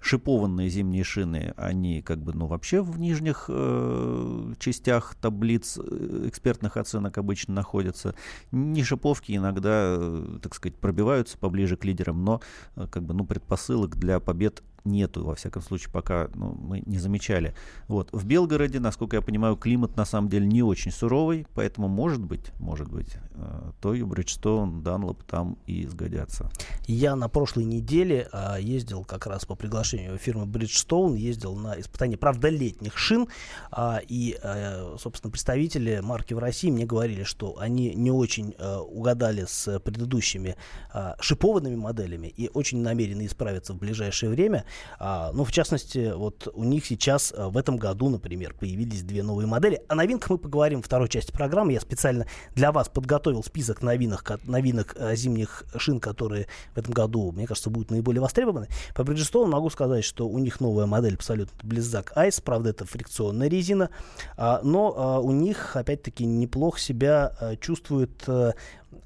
шипованные 0.00 0.68
зимние 0.68 1.04
шины, 1.04 1.52
они 1.56 2.02
как 2.02 2.18
бы, 2.22 2.32
ну, 2.32 2.46
вообще 2.46 2.82
в 2.82 2.98
нижних 2.98 3.46
э, 3.48 4.54
частях 4.58 5.16
таблиц 5.20 5.78
э, 5.78 6.24
экспертных 6.28 6.76
оценок 6.76 7.18
обычно 7.18 7.54
находятся. 7.54 8.14
Не 8.52 8.84
шиповки 8.84 9.32
иногда, 9.32 9.96
э, 9.98 10.38
так 10.42 10.54
сказать, 10.54 10.76
пробиваются 10.76 11.36
поближе 11.38 11.76
к 11.76 11.84
лидерам, 11.84 12.24
но 12.24 12.40
э, 12.76 12.86
как 12.90 13.04
бы, 13.04 13.14
ну, 13.14 13.24
предпосылок 13.24 13.96
для 13.96 14.20
побед 14.20 14.62
нету, 14.84 15.24
во 15.24 15.34
всяком 15.34 15.62
случае, 15.62 15.90
пока 15.92 16.28
ну, 16.34 16.56
мы 16.60 16.82
не 16.86 16.98
замечали. 16.98 17.54
Вот. 17.88 18.08
В 18.12 18.24
Белгороде, 18.24 18.80
насколько 18.80 19.16
я 19.16 19.22
понимаю, 19.22 19.56
климат 19.56 19.96
на 19.96 20.04
самом 20.04 20.28
деле 20.28 20.46
не 20.46 20.62
очень 20.62 20.90
суровый, 20.90 21.46
поэтому, 21.54 21.88
может 21.88 22.20
быть, 22.20 22.52
может 22.58 22.88
быть, 22.88 23.16
э, 23.34 23.70
Тою, 23.80 24.06
Бриджстон, 24.06 24.82
Данлоп 24.82 25.22
там 25.24 25.58
и 25.66 25.86
сгодятся. 25.86 26.50
Я 26.86 27.16
на 27.16 27.28
прошлой 27.28 27.64
неделе 27.64 28.28
а, 28.32 28.56
ездил 28.58 29.04
как 29.04 29.26
раз 29.26 29.44
по 29.44 29.54
приглашению 29.54 30.16
фирмы 30.18 30.44
Bridgestone, 30.44 31.16
ездил 31.16 31.54
на 31.54 31.78
испытание, 31.80 32.18
правда, 32.18 32.48
летних 32.48 32.96
шин, 32.96 33.28
а, 33.70 34.00
и, 34.06 34.38
а, 34.42 34.96
собственно, 34.98 35.30
представители 35.30 36.00
марки 36.00 36.34
в 36.34 36.38
России 36.38 36.70
мне 36.70 36.86
говорили, 36.86 37.24
что 37.24 37.58
они 37.58 37.94
не 37.94 38.10
очень 38.10 38.54
а, 38.58 38.80
угадали 38.80 39.44
с 39.46 39.78
предыдущими 39.80 40.56
а, 40.92 41.16
шипованными 41.20 41.76
моделями 41.76 42.28
и 42.28 42.50
очень 42.52 42.80
намерены 42.80 43.26
исправиться 43.26 43.72
в 43.72 43.78
ближайшее 43.78 44.30
время. 44.30 44.64
А, 44.98 45.30
ну, 45.32 45.44
в 45.44 45.52
частности, 45.52 46.12
вот 46.14 46.48
у 46.52 46.64
них 46.64 46.86
сейчас 46.86 47.32
а, 47.36 47.48
в 47.48 47.56
этом 47.56 47.76
году, 47.76 48.08
например, 48.08 48.54
появились 48.54 49.02
две 49.02 49.22
новые 49.22 49.46
модели. 49.46 49.82
О 49.88 49.94
новинках 49.94 50.30
мы 50.30 50.38
поговорим 50.38 50.82
в 50.82 50.86
второй 50.86 51.08
части 51.08 51.32
программы. 51.32 51.72
Я 51.72 51.80
специально 51.80 52.26
для 52.54 52.72
вас 52.72 52.88
подготовил 52.88 53.42
список 53.42 53.82
новинок, 53.82 54.40
новинок 54.44 54.96
а, 54.98 55.14
зимних 55.14 55.64
шин, 55.76 56.00
которые 56.00 56.46
в 56.74 56.78
этом 56.78 56.92
году, 56.92 57.32
мне 57.32 57.46
кажется, 57.46 57.70
будут 57.70 57.90
наиболее 57.90 58.20
востребованы. 58.20 58.68
По 58.94 59.02
Bridgestone 59.02 59.46
могу 59.46 59.70
сказать, 59.70 60.04
что 60.04 60.28
у 60.28 60.38
них 60.38 60.60
новая 60.60 60.86
модель 60.86 61.14
абсолютно 61.14 61.56
Blizzak 61.66 62.12
Ice, 62.16 62.42
правда, 62.42 62.70
это 62.70 62.84
фрикционная 62.84 63.48
резина, 63.48 63.90
а, 64.36 64.60
но 64.62 64.94
а, 64.96 65.20
у 65.20 65.32
них, 65.32 65.76
опять-таки, 65.76 66.24
неплохо 66.24 66.78
себя 66.78 67.32
а, 67.40 67.56
чувствует 67.56 68.24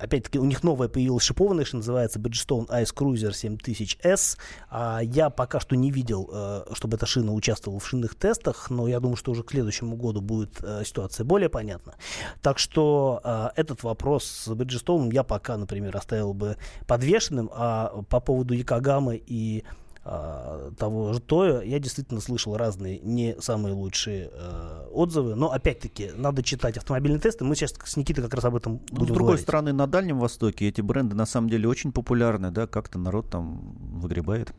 Опять-таки, 0.03 0.39
у 0.39 0.45
них 0.45 0.65
новая 0.65 0.89
появилась 0.89 1.23
шипованная, 1.23 1.65
что 1.65 1.77
называется 1.77 2.19
Bridgestone 2.19 2.67
Ice 2.69 2.93
Cruiser 2.93 3.31
7000S. 3.31 4.37
А 4.69 5.01
я 5.01 5.31
пока 5.31 5.61
что 5.61 5.77
не 5.77 5.93
видел, 5.93 6.29
э, 6.33 6.65
чтобы 6.73 6.97
эта 6.97 7.07
шина 7.07 7.33
участвовала 7.33 7.79
в 7.79 7.87
шинных 7.87 8.17
тестах, 8.17 8.69
но 8.69 8.89
я 8.89 8.99
думаю, 8.99 9.17
что 9.17 9.31
уже 9.31 9.45
к 9.45 9.53
следующему 9.53 9.97
году 9.97 10.21
будет 10.21 10.59
э, 10.63 10.83
ситуация 10.85 11.25
более 11.25 11.49
понятна. 11.49 11.95
Так 12.41 12.59
что 12.59 13.21
э, 13.23 13.51
этот 13.55 13.85
вопрос 13.85 14.25
с 14.25 14.49
Bridgestone 14.49 15.13
я 15.13 15.23
пока, 15.23 15.57
например, 15.57 15.97
оставил 15.97 16.35
бы 16.35 16.57
подвешенным, 16.89 17.49
а 17.53 18.03
по 18.09 18.19
поводу 18.19 18.55
Якогамы 18.55 19.23
и 19.25 19.65
а, 20.05 20.73
того 20.79 21.13
же 21.13 21.21
Тоя, 21.21 21.61
я 21.63 21.79
действительно 21.79 22.21
слышал 22.21 22.57
разные 22.57 22.99
не 22.99 23.37
самые 23.41 23.73
лучшие 23.73 24.31
э, 24.33 24.89
отзывы, 24.91 25.37
но 25.37 25.53
опять-таки 25.53 26.11
надо 26.17 26.43
читать 26.43 26.77
автомобильные 26.77 27.21
тесты. 27.21 27.45
Мы 27.45 27.55
сейчас 27.55 27.75
с 27.85 27.97
Никитой 27.97 28.25
как 28.25 28.35
раз 28.35 28.45
об 28.45 28.57
этом 28.57 28.81
ну, 28.91 28.97
будем 28.99 29.05
С 29.05 29.09
другой 29.09 29.27
говорить. 29.27 29.43
стороны, 29.43 29.73
на 29.73 29.87
Дальнем 29.87 30.19
Востоке 30.19 30.69
эти 30.69 30.81
бренды 30.81 31.15
на 31.15 31.25
самом 31.25 31.49
деле 31.49 31.69
очень 31.69 31.93
популярны, 31.93 32.51
да, 32.51 32.67
как-то 32.67 32.99
народ 32.99 33.31
там 33.31 33.77
выгребает. 34.01 34.53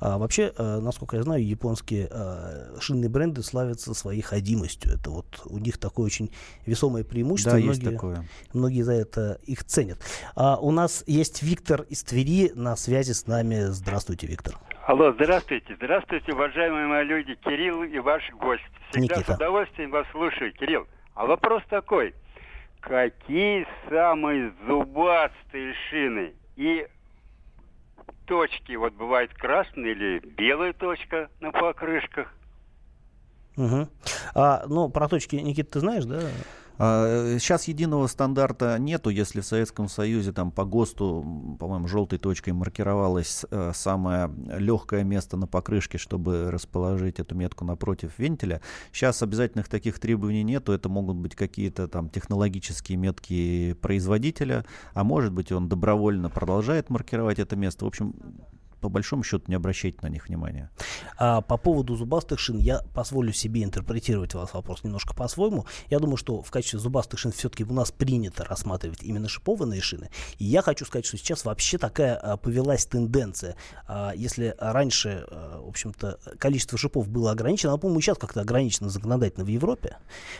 А 0.00 0.18
вообще, 0.18 0.52
э, 0.56 0.80
насколько 0.80 1.16
я 1.16 1.22
знаю, 1.22 1.46
японские 1.46 2.08
э, 2.10 2.78
шинные 2.80 3.10
бренды 3.10 3.42
славятся 3.42 3.94
своей 3.94 4.22
ходимостью. 4.22 4.92
Это 4.92 5.10
вот 5.10 5.42
у 5.44 5.58
них 5.58 5.78
такое 5.78 6.06
очень 6.06 6.30
весомое 6.64 7.04
преимущество. 7.04 7.52
Да, 7.52 7.58
многие, 7.58 7.68
есть 7.70 7.84
такое. 7.84 8.28
Многие 8.54 8.82
за 8.82 8.92
это 8.94 9.38
их 9.44 9.64
ценят. 9.64 9.98
А 10.34 10.56
у 10.56 10.70
нас 10.70 11.04
есть 11.06 11.42
Виктор 11.42 11.82
из 11.82 12.02
Твери 12.02 12.50
на 12.54 12.76
связи 12.76 13.12
с 13.12 13.26
нами. 13.26 13.66
Здравствуйте, 13.68 14.26
Виктор. 14.26 14.54
Алло, 14.86 15.12
здравствуйте. 15.12 15.76
Здравствуйте, 15.76 16.32
уважаемые 16.32 16.86
мои 16.86 17.04
люди, 17.04 17.34
Кирилл 17.34 17.82
и 17.82 17.98
ваш 17.98 18.22
гость. 18.32 18.62
Всегда 18.90 19.16
Никита. 19.16 19.32
с 19.32 19.36
удовольствием 19.36 19.90
вас 19.90 20.06
слушаю, 20.10 20.52
Кирилл. 20.54 20.86
А 21.14 21.26
вопрос 21.26 21.62
такой. 21.68 22.14
Какие 22.80 23.66
самые 23.90 24.52
зубастые 24.66 25.74
шины? 25.90 26.32
И 26.56 26.86
точки, 28.30 28.76
вот 28.76 28.92
бывает 28.92 29.34
красная 29.34 29.90
или 29.90 30.20
белая 30.20 30.72
точка 30.72 31.28
на 31.40 31.50
покрышках? 31.50 32.32
Угу. 33.56 33.88
А, 34.36 34.62
ну, 34.68 34.88
про 34.88 35.08
точки, 35.08 35.34
Никита, 35.34 35.72
ты 35.72 35.80
знаешь, 35.80 36.04
да? 36.04 36.20
А, 36.82 37.36
Сейчас 37.38 37.68
единого 37.68 38.06
стандарта 38.06 38.78
нету, 38.78 39.10
если 39.10 39.42
в 39.42 39.46
Советском 39.46 39.86
Союзе 39.86 40.32
там 40.32 40.50
по 40.50 40.64
ГОСТу, 40.64 41.56
по-моему, 41.60 41.86
желтой 41.88 42.18
точкой 42.18 42.54
маркировалось 42.54 43.44
э, 43.50 43.72
самое 43.74 44.30
легкое 44.56 45.04
место 45.04 45.36
на 45.36 45.46
покрышке, 45.46 45.98
чтобы 45.98 46.50
расположить 46.50 47.20
эту 47.20 47.34
метку 47.34 47.66
напротив 47.66 48.12
вентиля. 48.16 48.62
Сейчас 48.92 49.22
обязательных 49.22 49.68
таких 49.68 49.98
требований 49.98 50.42
нету, 50.42 50.72
это 50.72 50.88
могут 50.88 51.16
быть 51.16 51.34
какие-то 51.34 51.86
там 51.86 52.08
технологические 52.08 52.96
метки 52.96 53.74
производителя, 53.82 54.64
а 54.94 55.04
может 55.04 55.34
быть 55.34 55.52
он 55.52 55.68
добровольно 55.68 56.30
продолжает 56.30 56.88
маркировать 56.88 57.38
это 57.38 57.56
место. 57.56 57.84
В 57.84 57.88
общем, 57.88 58.14
по 58.80 58.88
большому 58.88 59.22
счету 59.22 59.44
не 59.48 59.54
обращайте 59.54 59.98
на 60.02 60.08
них 60.08 60.28
внимания. 60.28 60.70
А 61.18 61.40
по 61.40 61.56
поводу 61.56 61.96
зубастых 61.96 62.38
шин 62.38 62.58
я 62.58 62.80
позволю 62.94 63.32
себе 63.32 63.62
интерпретировать 63.62 64.34
ваш 64.34 64.52
вопрос 64.52 64.84
немножко 64.84 65.14
по-своему. 65.14 65.66
Я 65.88 65.98
думаю, 65.98 66.16
что 66.16 66.42
в 66.42 66.50
качестве 66.50 66.78
зубастых 66.78 67.18
шин 67.18 67.32
все-таки 67.32 67.64
у 67.64 67.72
нас 67.72 67.92
принято 67.92 68.44
рассматривать 68.44 69.02
именно 69.02 69.28
шипованные 69.28 69.80
шины. 69.80 70.10
И 70.38 70.44
я 70.44 70.62
хочу 70.62 70.84
сказать, 70.84 71.06
что 71.06 71.16
сейчас 71.16 71.44
вообще 71.44 71.78
такая 71.78 72.16
а, 72.16 72.36
повелась 72.36 72.86
тенденция. 72.86 73.56
А, 73.86 74.12
если 74.14 74.54
раньше, 74.58 75.24
а, 75.28 75.60
в 75.62 75.68
общем-то, 75.68 76.18
количество 76.38 76.78
шипов 76.78 77.08
было 77.08 77.32
ограничено, 77.32 77.74
а, 77.74 77.76
по-моему, 77.76 78.00
сейчас 78.00 78.18
как-то 78.18 78.40
ограничено 78.40 78.88
законодательно 78.88 79.44
в 79.44 79.48
Европе, 79.48 79.96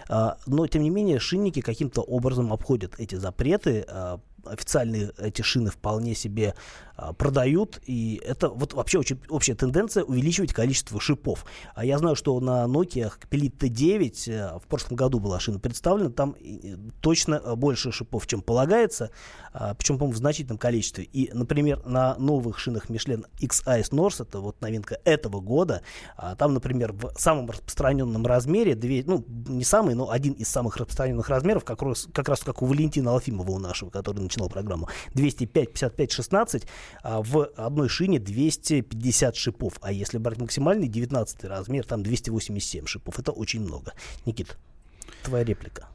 а, 0.08 0.38
но, 0.46 0.66
тем 0.66 0.82
не 0.82 0.90
менее, 0.90 1.18
шинники 1.18 1.60
каким-то 1.60 2.00
образом 2.02 2.52
обходят 2.52 2.94
эти 2.98 3.14
запреты, 3.14 3.84
а, 3.88 4.20
официальные 4.44 5.12
эти 5.18 5.42
шины 5.42 5.70
вполне 5.70 6.14
себе 6.14 6.54
а, 7.00 7.14
продают, 7.14 7.80
и 7.86 8.20
это 8.24 8.50
вот 8.50 8.74
вообще 8.74 8.98
очень, 8.98 9.20
общая 9.30 9.54
тенденция 9.54 10.04
увеличивать 10.04 10.52
количество 10.52 11.00
шипов. 11.00 11.46
А 11.74 11.82
я 11.84 11.96
знаю, 11.96 12.14
что 12.14 12.38
на 12.40 12.64
Nokia 12.64 13.10
Pelit 13.30 13.56
T9 13.56 14.30
э, 14.30 14.58
в 14.58 14.66
прошлом 14.66 14.96
году 14.96 15.18
была 15.18 15.40
шина 15.40 15.58
представлена, 15.58 16.10
там 16.10 16.36
э, 16.38 16.76
точно 17.00 17.40
э, 17.42 17.54
больше 17.54 17.90
шипов, 17.90 18.26
чем 18.26 18.42
полагается, 18.42 19.10
а, 19.54 19.74
причем, 19.74 19.96
по-моему, 19.96 20.14
в 20.14 20.18
значительном 20.18 20.58
количестве. 20.58 21.04
И, 21.04 21.30
например, 21.32 21.84
на 21.86 22.16
новых 22.16 22.58
шинах 22.58 22.90
Michelin 22.90 23.24
X-Ice 23.38 24.22
это 24.22 24.40
вот 24.40 24.60
новинка 24.60 24.98
этого 25.04 25.40
года, 25.40 25.80
а, 26.18 26.36
там, 26.36 26.52
например, 26.52 26.92
в 26.92 27.14
самом 27.16 27.48
распространенном 27.48 28.26
размере, 28.26 28.74
две, 28.74 29.02
ну, 29.06 29.24
не 29.26 29.64
самый, 29.64 29.94
но 29.94 30.10
один 30.10 30.34
из 30.34 30.48
самых 30.48 30.76
распространенных 30.76 31.30
размеров, 31.30 31.64
как 31.64 31.80
раз, 31.80 32.08
как 32.12 32.28
раз 32.28 32.40
как 32.40 32.60
у 32.60 32.66
Валентина 32.66 33.12
Алфимова 33.12 33.52
у 33.52 33.58
нашего, 33.58 33.88
который 33.88 34.18
начинал 34.30 34.48
программу, 34.48 34.88
205, 35.14 35.72
55, 35.72 36.12
16, 36.12 36.66
а 37.02 37.22
в 37.22 37.44
одной 37.56 37.88
шине 37.88 38.18
250 38.18 39.36
шипов. 39.36 39.74
А 39.82 39.92
если 39.92 40.18
брать 40.18 40.38
максимальный 40.38 40.88
19 40.88 41.44
размер, 41.44 41.84
там 41.84 42.02
287 42.02 42.86
шипов. 42.86 43.18
Это 43.18 43.32
очень 43.32 43.60
много. 43.60 43.92
Никит, 44.26 44.56
твоя 45.24 45.44
реплика. 45.44 45.88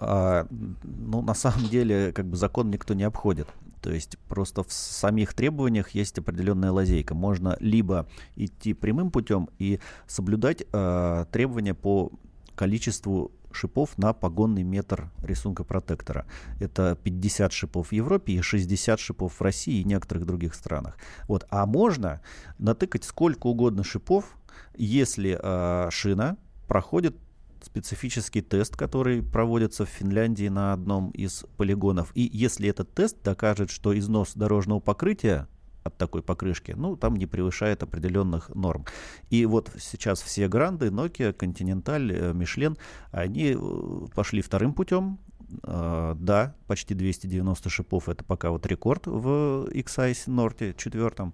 А, 0.00 0.46
ну, 0.50 1.22
на 1.22 1.34
самом 1.34 1.68
деле, 1.68 2.12
как 2.12 2.26
бы 2.26 2.36
закон 2.36 2.70
никто 2.70 2.94
не 2.94 3.04
обходит. 3.04 3.48
То 3.80 3.90
есть 3.90 4.18
просто 4.28 4.62
в 4.62 4.72
самих 4.72 5.34
требованиях 5.34 5.90
есть 5.90 6.18
определенная 6.18 6.72
лазейка. 6.72 7.14
Можно 7.14 7.56
либо 7.60 8.06
идти 8.36 8.74
прямым 8.74 9.10
путем 9.10 9.48
и 9.58 9.80
соблюдать 10.06 10.64
э, 10.72 11.24
требования 11.30 11.74
по 11.74 12.10
количеству 12.54 13.30
шипов 13.52 13.96
на 13.98 14.12
погонный 14.12 14.62
метр 14.62 15.10
рисунка 15.22 15.64
протектора. 15.64 16.26
Это 16.60 16.96
50 17.02 17.52
шипов 17.52 17.88
в 17.88 17.92
Европе 17.92 18.34
и 18.34 18.40
60 18.40 19.00
шипов 19.00 19.34
в 19.34 19.42
России 19.42 19.80
и 19.80 19.84
некоторых 19.84 20.26
других 20.26 20.54
странах. 20.54 20.96
Вот. 21.26 21.46
А 21.50 21.66
можно 21.66 22.20
натыкать 22.58 23.04
сколько 23.04 23.46
угодно 23.46 23.84
шипов, 23.84 24.36
если 24.76 25.38
э, 25.40 25.90
шина 25.90 26.36
проходит 26.66 27.16
специфический 27.62 28.40
тест, 28.40 28.76
который 28.76 29.22
проводится 29.22 29.84
в 29.84 29.88
Финляндии 29.88 30.48
на 30.48 30.72
одном 30.72 31.10
из 31.10 31.44
полигонов. 31.56 32.10
И 32.14 32.28
если 32.32 32.68
этот 32.68 32.92
тест 32.94 33.22
докажет, 33.22 33.70
что 33.70 33.98
износ 33.98 34.34
дорожного 34.34 34.80
покрытия 34.80 35.48
от 35.84 35.96
такой 35.96 36.22
покрышки, 36.22 36.74
ну, 36.76 36.96
там 36.96 37.16
не 37.16 37.26
превышает 37.26 37.82
определенных 37.82 38.50
норм. 38.54 38.84
И 39.30 39.46
вот 39.46 39.70
сейчас 39.78 40.22
все 40.22 40.48
гранды, 40.48 40.88
Nokia, 40.88 41.34
Continental, 41.36 42.12
э, 42.12 42.32
Michelin, 42.32 42.78
они 43.10 43.56
э, 43.56 44.06
пошли 44.14 44.42
вторым 44.42 44.72
путем, 44.72 45.18
Uh, 45.62 46.14
да, 46.20 46.54
почти 46.66 46.92
290 46.92 47.70
шипов 47.70 48.10
это 48.10 48.22
пока 48.22 48.50
вот 48.50 48.66
рекорд 48.66 49.06
в 49.06 49.66
X-Ice 49.70 50.26
Norte 50.26 50.74
четвертом. 50.76 51.32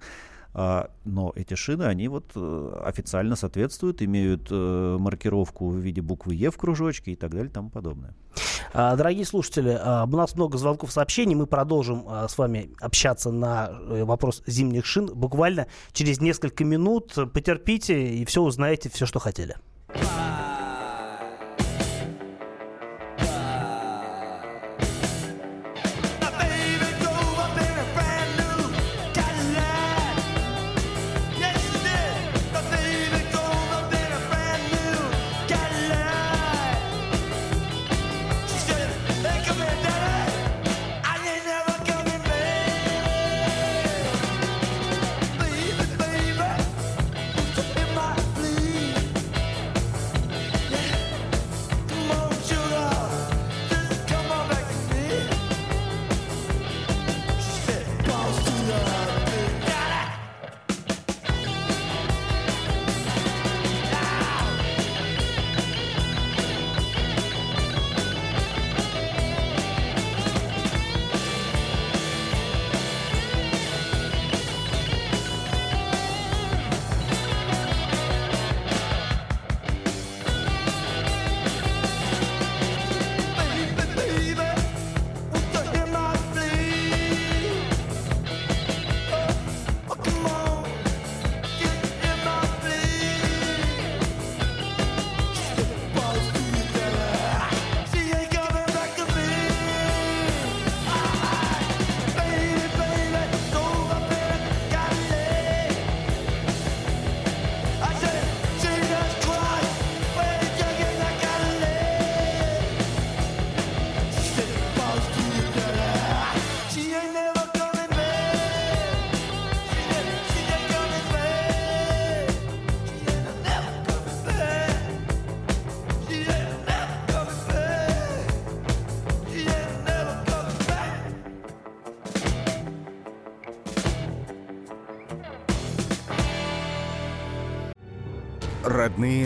Uh, 0.53 0.89
но 1.05 1.33
эти 1.35 1.55
шины, 1.55 1.83
они 1.83 2.07
вот 2.07 2.31
официально 2.37 3.35
соответствуют, 3.35 4.03
имеют 4.03 4.47
э, 4.53 4.97
маркировку 5.01 5.69
в 5.69 5.79
виде 5.79 6.01
буквы 6.01 6.37
Е 6.37 6.53
в 6.53 6.57
кружочке 6.57 7.11
и 7.11 7.17
так 7.17 7.33
далее 7.33 7.49
и 7.49 7.53
тому 7.53 7.71
подобное. 7.71 8.15
А, 8.77 8.97
Дорогие 8.97 9.25
слушатели, 9.25 9.79
а, 9.81 10.05
у 10.05 10.17
нас 10.17 10.35
много 10.35 10.59
звонков 10.59 10.91
сообщений. 10.91 11.37
Мы 11.37 11.47
продолжим 11.47 12.05
а, 12.09 12.27
с 12.27 12.37
вами 12.37 12.71
общаться 12.81 13.31
на 13.31 13.71
э, 13.71 14.03
вопрос 14.03 14.43
зимних 14.47 14.85
шин 14.85 15.07
буквально 15.07 15.69
через 15.93 16.21
несколько 16.21 16.65
минут. 16.65 17.15
Потерпите 17.33 18.15
и 18.17 18.25
все 18.25 18.43
узнаете, 18.43 18.91
все, 18.91 19.07
что 19.07 19.21
хотели. 19.21 19.55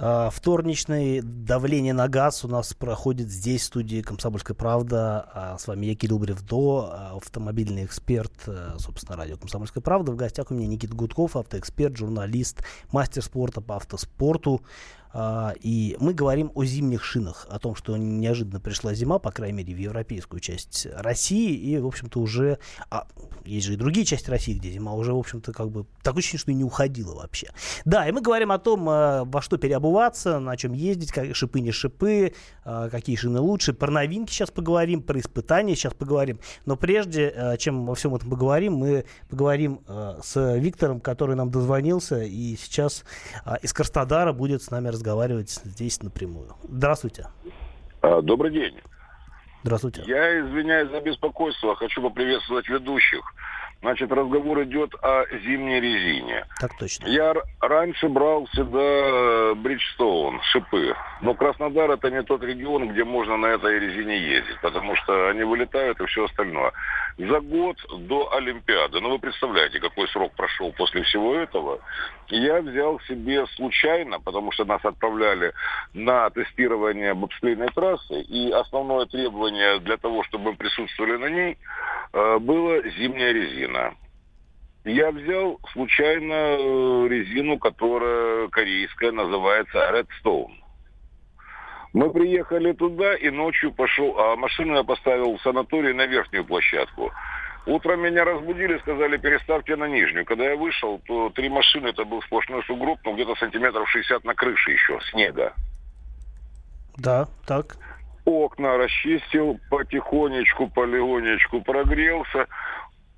А, 0.00 0.30
Вторничное 0.30 1.22
давление 1.22 1.92
на 1.92 2.06
газ 2.06 2.44
у 2.44 2.48
нас 2.48 2.72
проходит 2.72 3.30
здесь, 3.30 3.62
в 3.62 3.64
студии 3.64 4.00
«Комсомольская 4.00 4.54
правда». 4.54 5.56
С 5.58 5.66
вами 5.66 5.86
я, 5.86 5.96
Кирилл 5.96 6.20
Бревдо, 6.20 6.88
а, 6.88 7.16
автомобильный 7.16 7.84
эксперт, 7.84 8.32
э, 8.46 8.76
собственно, 8.78 9.16
радио 9.16 9.36
«Комсомольская 9.36 9.82
правда». 9.82 10.12
В 10.12 10.16
гостях 10.16 10.52
у 10.52 10.54
меня 10.54 10.68
Никита 10.68 10.94
Гудков, 10.94 11.34
автоэксперт, 11.34 11.96
журналист, 11.96 12.62
мастер 12.92 13.24
спорта 13.24 13.60
по 13.60 13.74
автоспорту. 13.74 14.62
А, 15.12 15.54
И 15.60 15.96
мы 16.00 16.14
говорим 16.14 16.50
о 16.54 16.64
зимних 16.64 17.04
шинах, 17.04 17.46
о 17.50 17.58
том, 17.58 17.74
что 17.74 17.96
неожиданно 17.96 18.60
пришла 18.60 18.94
зима, 18.94 19.18
по 19.18 19.30
крайней 19.30 19.58
мере, 19.58 19.74
в 19.74 19.78
европейскую 19.78 20.40
часть 20.40 20.86
России. 20.94 21.54
И, 21.54 21.78
в 21.78 21.86
общем-то, 21.86 22.20
уже... 22.20 22.58
А, 22.90 23.06
есть 23.44 23.66
же 23.66 23.74
и 23.74 23.76
другие 23.76 24.04
части 24.04 24.28
России, 24.30 24.54
где 24.54 24.70
зима 24.70 24.92
уже, 24.92 25.12
в 25.12 25.18
общем-то, 25.18 25.52
как 25.52 25.70
бы... 25.70 25.86
Такое 26.02 26.20
ощущение, 26.20 26.40
что 26.40 26.50
и 26.50 26.54
не 26.54 26.64
уходила 26.64 27.14
вообще. 27.14 27.48
Да, 27.84 28.08
и 28.08 28.12
мы 28.12 28.20
говорим 28.20 28.52
о 28.52 28.58
том, 28.58 28.88
а, 28.88 29.24
во 29.24 29.40
что 29.42 29.56
переобуваться, 29.56 30.38
на 30.38 30.56
чем 30.56 30.72
ездить, 30.72 31.12
как, 31.12 31.34
шипы, 31.34 31.60
не 31.60 31.72
шипы, 31.72 32.34
а, 32.64 32.88
какие 32.90 33.16
шины 33.16 33.40
лучше. 33.40 33.72
Про 33.72 33.90
новинки 33.90 34.30
сейчас 34.30 34.50
поговорим, 34.50 35.02
про 35.02 35.18
испытания 35.18 35.74
сейчас 35.74 35.94
поговорим. 35.94 36.40
Но 36.66 36.76
прежде, 36.76 37.32
а, 37.34 37.56
чем 37.56 37.86
во 37.86 37.94
всем 37.94 38.14
этом 38.14 38.30
поговорим, 38.30 38.74
мы 38.74 39.04
поговорим 39.28 39.80
с 40.22 40.56
Виктором, 40.58 41.00
который 41.00 41.36
нам 41.36 41.50
дозвонился, 41.50 42.22
и 42.22 42.56
сейчас 42.56 43.04
из 43.62 43.72
Краснодара 43.72 44.32
будет 44.32 44.62
с 44.62 44.70
нами 44.70 44.88
разговаривать 44.98 45.50
здесь 45.64 46.02
напрямую. 46.02 46.56
Здравствуйте. 46.64 47.28
А, 48.02 48.20
Добрый 48.20 48.50
день. 48.50 48.74
Здравствуйте. 49.62 50.02
Я 50.06 50.40
извиняюсь 50.40 50.90
за 50.90 51.00
беспокойство, 51.00 51.76
хочу 51.76 52.02
поприветствовать 52.02 52.68
ведущих. 52.68 53.20
Значит, 53.80 54.10
разговор 54.10 54.64
идет 54.64 54.92
о 55.02 55.24
зимней 55.44 55.80
резине. 55.80 56.44
Так 56.58 56.76
точно. 56.78 57.06
Я 57.06 57.32
раньше 57.60 58.08
брал 58.08 58.46
всегда 58.46 58.80
э, 58.80 59.54
Бриджстоун, 59.54 60.40
шипы. 60.50 60.96
Но 61.20 61.34
Краснодар 61.34 61.88
это 61.92 62.10
не 62.10 62.22
тот 62.24 62.42
регион, 62.42 62.88
где 62.88 63.04
можно 63.04 63.36
на 63.36 63.46
этой 63.46 63.78
резине 63.78 64.18
ездить, 64.18 64.60
потому 64.62 64.96
что 64.96 65.28
они 65.28 65.44
вылетают 65.44 66.00
и 66.00 66.06
все 66.06 66.24
остальное. 66.24 66.72
За 67.18 67.40
год 67.40 67.76
до 67.98 68.34
Олимпиады, 68.34 69.00
ну 69.00 69.10
вы 69.10 69.18
представляете, 69.20 69.78
какой 69.78 70.08
срок 70.08 70.32
прошел 70.34 70.72
после 70.72 71.02
всего 71.04 71.36
этого, 71.36 71.78
я 72.28 72.60
взял 72.60 73.00
себе 73.00 73.46
случайно, 73.56 74.20
потому 74.20 74.52
что 74.52 74.64
нас 74.64 74.84
отправляли 74.84 75.52
на 75.94 76.30
тестирование 76.30 77.14
бобслейной 77.14 77.68
трассы, 77.68 78.22
и 78.22 78.50
основное 78.50 79.06
требование 79.06 79.78
для 79.80 79.96
того, 79.96 80.24
чтобы 80.24 80.50
мы 80.50 80.56
присутствовали 80.56 81.16
на 81.16 81.26
ней, 81.26 81.58
э, 82.12 82.38
было 82.38 82.82
зимняя 82.90 83.32
резина. 83.32 83.94
Я 84.84 85.10
взял 85.10 85.60
случайно 85.72 86.32
э, 86.32 87.08
резину, 87.08 87.58
которая 87.58 88.48
корейская, 88.48 89.12
называется 89.12 89.78
Redstone. 89.92 90.54
Мы 91.92 92.10
приехали 92.10 92.72
туда, 92.72 93.14
и 93.14 93.30
ночью 93.30 93.72
пошел, 93.72 94.18
а 94.18 94.36
машину 94.36 94.76
я 94.76 94.84
поставил 94.84 95.36
в 95.36 95.42
санатории 95.42 95.92
на 95.92 96.06
верхнюю 96.06 96.44
площадку. 96.44 97.12
Утром 97.66 98.00
меня 98.00 98.24
разбудили, 98.24 98.78
сказали, 98.78 99.18
переставьте 99.18 99.76
на 99.76 99.88
нижнюю. 99.88 100.24
Когда 100.24 100.44
я 100.44 100.56
вышел, 100.56 101.00
то 101.06 101.28
три 101.30 101.48
машины, 101.48 101.88
это 101.88 102.04
был 102.04 102.22
сплошной 102.22 102.62
сугроб, 102.64 102.98
ну 103.04 103.14
где-то 103.14 103.34
сантиметров 103.36 103.88
60 103.90 104.24
на 104.24 104.34
крыше 104.34 104.70
еще, 104.70 104.98
снега. 105.10 105.52
Да, 106.96 107.28
так. 107.46 107.76
Окна 108.28 108.76
расчистил 108.76 109.58
потихонечку, 109.70 110.68
полегонечку 110.68 111.62
прогрелся. 111.62 112.46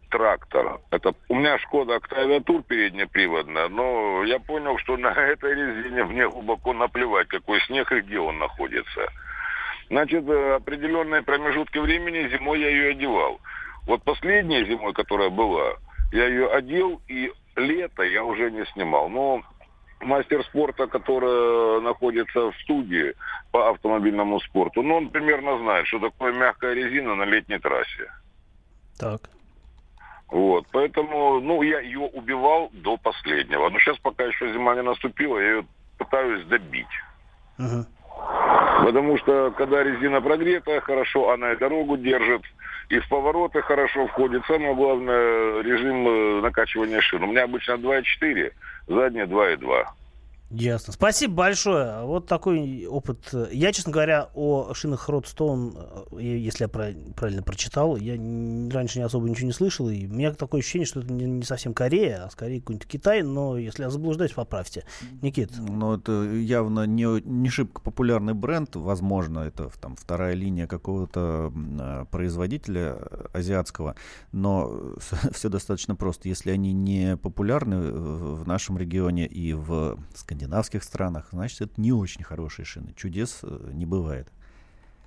Трактор. 0.08 0.80
Это 0.90 1.14
у 1.28 1.34
меня 1.36 1.58
Шкода 1.58 1.96
Октавия 1.96 2.40
Тур 2.40 2.62
переднеприводная, 2.62 3.68
но 3.68 4.24
я 4.24 4.40
понял, 4.40 4.76
что 4.78 4.96
на 4.96 5.08
этой 5.08 5.54
резине 5.54 6.04
мне 6.04 6.28
глубоко 6.28 6.72
наплевать, 6.72 7.28
какой 7.28 7.60
снег 7.62 7.92
и 7.92 8.00
где 8.00 8.18
он 8.18 8.38
находится. 8.38 9.08
Значит, 9.88 10.28
э, 10.28 10.54
определенные 10.54 11.22
промежутки 11.22 11.78
времени 11.78 12.28
зимой 12.28 12.60
я 12.60 12.68
ее 12.70 12.90
одевал. 12.90 13.40
Вот 13.86 14.02
последней 14.02 14.64
зимой, 14.64 14.92
которая 14.94 15.30
была, 15.30 15.74
я 16.12 16.26
ее 16.26 16.48
одел, 16.50 17.00
и 17.06 17.32
лето 17.56 18.02
я 18.02 18.24
уже 18.24 18.50
не 18.50 18.64
снимал. 18.66 19.08
Но 19.08 19.42
мастер 20.00 20.44
спорта, 20.44 20.86
который 20.86 21.80
находится 21.82 22.50
в 22.50 22.56
студии 22.62 23.14
по 23.50 23.70
автомобильному 23.70 24.40
спорту, 24.40 24.82
ну, 24.82 24.96
он 24.96 25.10
примерно 25.10 25.58
знает, 25.58 25.86
что 25.86 25.98
такое 25.98 26.32
мягкая 26.32 26.74
резина 26.74 27.14
на 27.14 27.24
летней 27.24 27.58
трассе. 27.58 28.10
Так. 28.98 29.30
Вот, 30.28 30.66
поэтому, 30.70 31.40
ну, 31.40 31.62
я 31.62 31.80
ее 31.80 32.00
убивал 32.00 32.70
до 32.72 32.96
последнего. 32.96 33.68
Но 33.68 33.78
сейчас, 33.80 33.98
пока 33.98 34.24
еще 34.24 34.52
зима 34.52 34.74
не 34.74 34.82
наступила, 34.82 35.38
я 35.38 35.50
ее 35.50 35.66
пытаюсь 35.98 36.46
добить. 36.46 36.86
Мгм. 37.58 37.86
Потому 38.84 39.18
что, 39.18 39.50
когда 39.52 39.82
резина 39.82 40.20
прогретая, 40.20 40.80
хорошо 40.80 41.30
она 41.30 41.52
и 41.52 41.56
дорогу 41.56 41.96
держит, 41.96 42.42
и 42.88 42.98
в 42.98 43.08
повороты 43.08 43.60
хорошо 43.62 44.06
входит. 44.06 44.42
Самое 44.46 44.74
главное, 44.74 45.62
режим 45.62 46.08
э, 46.08 46.40
накачивания 46.40 47.00
шин. 47.00 47.22
У 47.22 47.26
меня 47.26 47.44
обычно 47.44 47.72
2,4, 47.72 48.52
задняя 48.88 49.26
2,2. 49.26 49.84
Ясно. 50.50 50.92
Спасибо 50.92 51.34
большое. 51.34 52.04
Вот 52.04 52.26
такой 52.26 52.84
опыт. 52.86 53.32
Я, 53.52 53.72
честно 53.72 53.92
говоря, 53.92 54.30
о 54.34 54.74
шинах 54.74 55.08
Родстоун, 55.08 55.76
если 56.18 56.64
я 56.64 56.68
правильно 56.68 57.42
прочитал, 57.42 57.96
я 57.96 58.14
раньше 58.14 58.98
не 58.98 59.04
особо 59.04 59.28
ничего 59.28 59.46
не 59.46 59.52
слышал. 59.52 59.88
И 59.88 60.06
у 60.06 60.12
меня 60.12 60.32
такое 60.32 60.60
ощущение, 60.60 60.86
что 60.86 61.00
это 61.00 61.12
не, 61.12 61.42
совсем 61.44 61.72
Корея, 61.72 62.24
а 62.24 62.30
скорее 62.30 62.60
какой-нибудь 62.60 62.88
Китай. 62.88 63.22
Но 63.22 63.56
если 63.56 63.84
я 63.84 63.90
заблуждаюсь, 63.90 64.32
поправьте. 64.32 64.84
Никит. 65.22 65.52
Ну, 65.56 65.94
это 65.94 66.24
явно 66.32 66.84
не, 66.84 67.22
не 67.22 67.48
шибко 67.48 67.80
популярный 67.80 68.34
бренд, 68.34 68.74
возможно, 68.74 69.40
это 69.40 69.70
там 69.80 69.94
вторая 69.94 70.34
линия 70.34 70.66
какого-то 70.66 71.52
а, 71.80 72.04
производителя 72.06 72.96
э, 72.98 73.26
азиатского, 73.34 73.94
но 74.32 74.96
все 75.32 75.48
достаточно 75.48 75.94
просто. 75.94 76.28
Если 76.28 76.50
они 76.50 76.72
не 76.72 77.16
популярны 77.16 77.78
в 77.80 78.46
нашем 78.48 78.78
регионе 78.78 79.26
и 79.26 79.52
в 79.52 79.98
скандинавских 80.40 80.82
странах, 80.82 81.28
значит, 81.32 81.60
это 81.60 81.80
не 81.80 81.92
очень 81.92 82.24
хорошие 82.24 82.64
шины. 82.64 82.94
Чудес 82.96 83.40
э, 83.42 83.70
не 83.72 83.84
бывает. 83.86 84.28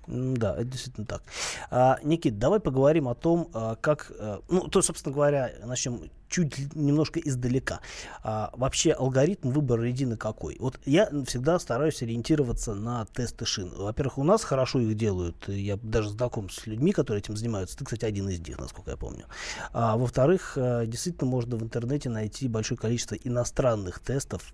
Да, 0.08 0.56
это 0.56 0.66
действительно 0.66 1.08
так. 1.08 1.24
А, 1.72 1.98
Никит, 2.04 2.38
давай 2.38 2.60
поговорим 2.60 3.08
о 3.08 3.16
том, 3.16 3.50
а, 3.54 3.76
как, 3.76 4.12
а, 4.20 4.42
ну, 4.50 4.68
то, 4.68 4.82
собственно 4.82 5.14
говоря, 5.14 5.52
начнем 5.66 6.10
чуть 6.34 6.76
немножко 6.76 7.20
издалека. 7.20 7.80
А, 8.24 8.52
вообще 8.54 8.92
алгоритм 8.92 9.52
выбора 9.52 9.84
резины 9.84 10.18
какой? 10.18 10.58
Вот 10.60 10.80
я 10.86 11.08
всегда 11.28 11.60
стараюсь 11.60 12.02
ориентироваться 12.02 12.74
на 12.74 13.06
тесты 13.06 13.46
шин. 13.46 13.72
Во-первых, 13.76 14.18
у 14.18 14.24
нас 14.24 14.44
хорошо 14.44 14.80
их 14.80 14.98
делают. 14.98 15.48
Я 15.48 15.78
даже 15.78 16.10
знаком 16.10 16.50
с 16.50 16.66
людьми, 16.66 16.92
которые 16.92 17.22
этим 17.22 17.38
занимаются. 17.38 17.78
Ты, 17.78 17.86
кстати, 17.86 18.06
один 18.06 18.28
из 18.30 18.40
них, 18.40 18.60
насколько 18.60 18.92
я 18.92 18.98
помню. 18.98 19.26
А, 19.74 19.96
во-вторых, 19.96 20.54
а, 20.58 20.86
действительно 20.88 21.30
можно 21.30 21.56
в 21.56 21.64
интернете 21.64 22.10
найти 22.10 22.48
большое 22.48 22.80
количество 22.80 23.14
иностранных 23.16 24.00
тестов, 24.00 24.54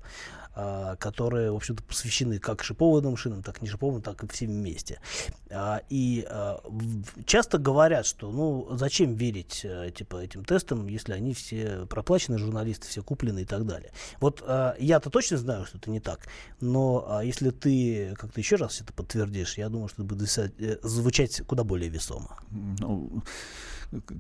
которые, 1.00 1.52
в 1.52 1.56
общем-то, 1.56 1.84
посвящены 1.84 2.40
как 2.40 2.64
шипованным 2.64 3.16
шинам, 3.16 3.44
так 3.44 3.60
и 3.60 3.62
не 3.64 3.70
шипованным, 3.70 4.02
так 4.02 4.24
и 4.24 4.28
всем 4.28 4.50
вместе. 4.50 5.00
А, 5.52 5.82
И 5.90 6.26
а, 6.30 6.62
часто 7.26 7.58
говорят, 7.58 8.06
что 8.06 8.32
ну 8.32 8.68
зачем 8.76 9.16
верить 9.16 9.62
э, 9.64 9.92
типа 9.96 10.18
этим 10.18 10.46
тестам, 10.46 10.88
если 10.88 11.14
они 11.14 11.34
все 11.34 11.86
проплачены 11.90 12.38
журналисты, 12.38 12.88
все 12.88 13.02
куплены 13.02 13.42
и 13.42 13.46
так 13.46 13.66
далее. 13.66 13.92
Вот 14.20 14.44
а, 14.46 14.76
я-то 14.80 15.10
точно 15.10 15.38
знаю, 15.38 15.66
что 15.66 15.78
это 15.78 15.90
не 15.90 16.00
так, 16.00 16.28
но 16.60 17.06
а, 17.08 17.24
если 17.24 17.50
ты 17.50 18.16
как-то 18.16 18.40
еще 18.40 18.56
раз 18.56 18.82
это 18.82 18.94
подтвердишь, 18.94 19.58
я 19.58 19.70
думаю, 19.70 19.88
что 19.88 20.04
это 20.04 20.16
будет 20.16 20.38
э, 20.38 20.78
звучать 20.84 21.42
куда 21.48 21.64
более 21.64 21.90
весомо. 21.90 22.38
Ну, 22.52 23.24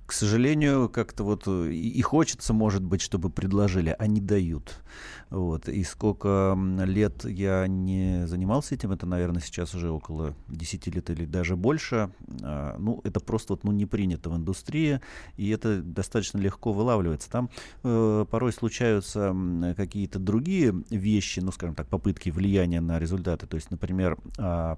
к 0.06 0.12
сожалению, 0.12 0.90
как-то 0.90 1.24
вот 1.24 1.48
и 1.48 2.02
хочется, 2.02 2.54
может 2.54 2.84
быть, 2.84 3.02
чтобы 3.02 3.30
предложили, 3.30 3.96
а 3.98 4.08
не 4.08 4.20
дают. 4.20 4.82
Вот. 5.30 5.70
И 5.70 5.84
сколько 5.84 6.58
лет 6.86 7.24
я 7.26 7.68
не 7.68 8.26
занимался 8.26 8.74
этим, 8.76 8.92
это, 8.92 9.06
наверное, 9.06 9.42
сейчас 9.42 9.76
уже 9.76 9.92
около 9.92 10.36
10 10.48 10.88
лет 10.88 11.10
или 11.12 11.26
даже 11.26 11.56
больше. 11.56 12.12
А, 12.42 12.78
ну, 12.80 13.02
это 13.04 13.20
просто 13.20 13.54
вот, 13.54 13.64
ну, 13.64 13.72
не 13.72 13.86
принято 13.86 14.32
в 14.32 14.38
индустрии, 14.38 15.02
и 15.38 15.50
это 15.50 15.84
достаточно 15.84 16.40
легко 16.40 16.74
вылавливается. 16.74 17.30
Там 17.30 17.50
э, 17.84 18.26
порой 18.30 18.52
случаются 18.52 19.36
какие-то 19.78 20.18
другие 20.18 20.74
вещи, 20.90 21.42
ну, 21.42 21.52
скажем 21.52 21.76
так, 21.76 21.88
попытки 21.88 22.32
влияния 22.32 22.82
на 22.82 22.98
результаты. 22.98 23.46
То 23.46 23.56
есть, 23.56 23.70
например, 23.70 24.18
э, 24.40 24.76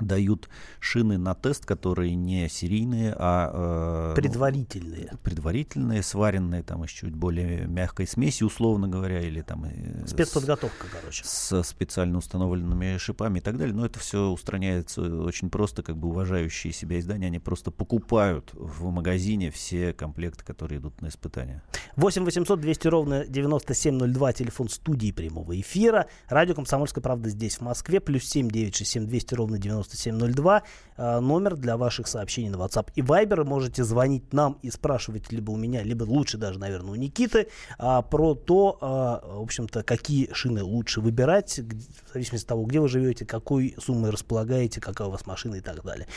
дают 0.00 0.48
шины 0.80 1.18
на 1.18 1.34
тест, 1.34 1.66
которые 1.66 2.14
не 2.14 2.48
серийные, 2.48 3.14
а... 3.16 4.12
Э, 4.12 4.14
предварительные. 4.14 5.12
Предварительные, 5.22 6.02
сваренные 6.02 6.62
там 6.62 6.84
из 6.84 6.90
чуть 6.90 7.14
более 7.14 7.66
мягкой 7.66 8.06
смеси, 8.06 8.44
условно 8.44 8.88
говоря, 8.88 9.20
или 9.20 9.40
там... 9.40 9.64
Э, 9.64 10.06
Спецподготовка, 10.06 10.86
с, 10.86 10.90
короче. 10.90 11.24
С 11.24 11.62
специально 11.62 12.18
установленными 12.18 12.96
шипами 12.98 13.38
и 13.38 13.42
так 13.42 13.56
далее. 13.56 13.74
Но 13.74 13.84
это 13.84 13.98
все 13.98 14.28
устраняется 14.28 15.02
очень 15.02 15.50
просто, 15.50 15.82
как 15.82 15.96
бы 15.96 16.08
уважающие 16.08 16.72
себя 16.72 16.98
издания, 16.98 17.26
они 17.26 17.38
просто 17.38 17.70
покупают 17.70 18.50
в 18.54 18.90
магазине 18.90 19.50
все 19.50 19.92
комплекты, 19.92 20.44
которые 20.44 20.78
идут 20.78 21.00
на 21.02 21.08
испытания. 21.08 21.62
8 21.96 22.24
800 22.24 22.60
200 22.60 22.88
ровно 22.88 23.26
9702, 23.26 24.32
телефон 24.32 24.68
студии 24.68 25.12
прямого 25.12 25.58
эфира. 25.60 26.06
Радио 26.28 26.54
«Комсомольская 26.54 27.02
правда» 27.02 27.28
здесь, 27.30 27.56
в 27.56 27.62
Москве, 27.62 28.00
плюс 28.00 28.24
7 28.24 28.48
967 28.48 29.06
200 29.06 29.34
ровно 29.34 29.58
97 29.58 29.87
9702. 29.88 30.62
Э, 30.98 31.20
номер 31.20 31.56
для 31.56 31.76
ваших 31.76 32.08
сообщений 32.08 32.50
на 32.50 32.56
WhatsApp 32.56 32.90
и 32.96 33.02
Viber. 33.02 33.44
Можете 33.44 33.84
звонить 33.84 34.32
нам 34.32 34.58
и 34.62 34.70
спрашивать 34.70 35.30
либо 35.30 35.52
у 35.52 35.56
меня, 35.56 35.82
либо 35.84 36.02
лучше 36.02 36.38
даже, 36.38 36.58
наверное, 36.58 36.92
у 36.92 36.94
Никиты 36.96 37.46
а, 37.78 38.02
про 38.02 38.34
то, 38.34 38.78
а, 38.80 39.22
в 39.24 39.42
общем-то, 39.42 39.84
какие 39.84 40.32
шины 40.32 40.64
лучше 40.64 41.00
выбирать, 41.00 41.60
в 41.60 42.12
зависимости 42.12 42.44
от 42.44 42.48
того, 42.48 42.64
где 42.64 42.80
вы 42.80 42.88
живете, 42.88 43.24
какой 43.24 43.76
суммой 43.78 44.10
располагаете, 44.10 44.80
какая 44.80 45.06
у 45.06 45.12
вас 45.12 45.24
машина 45.26 45.56
и 45.56 45.60
так 45.60 45.84
далее. 45.84 46.08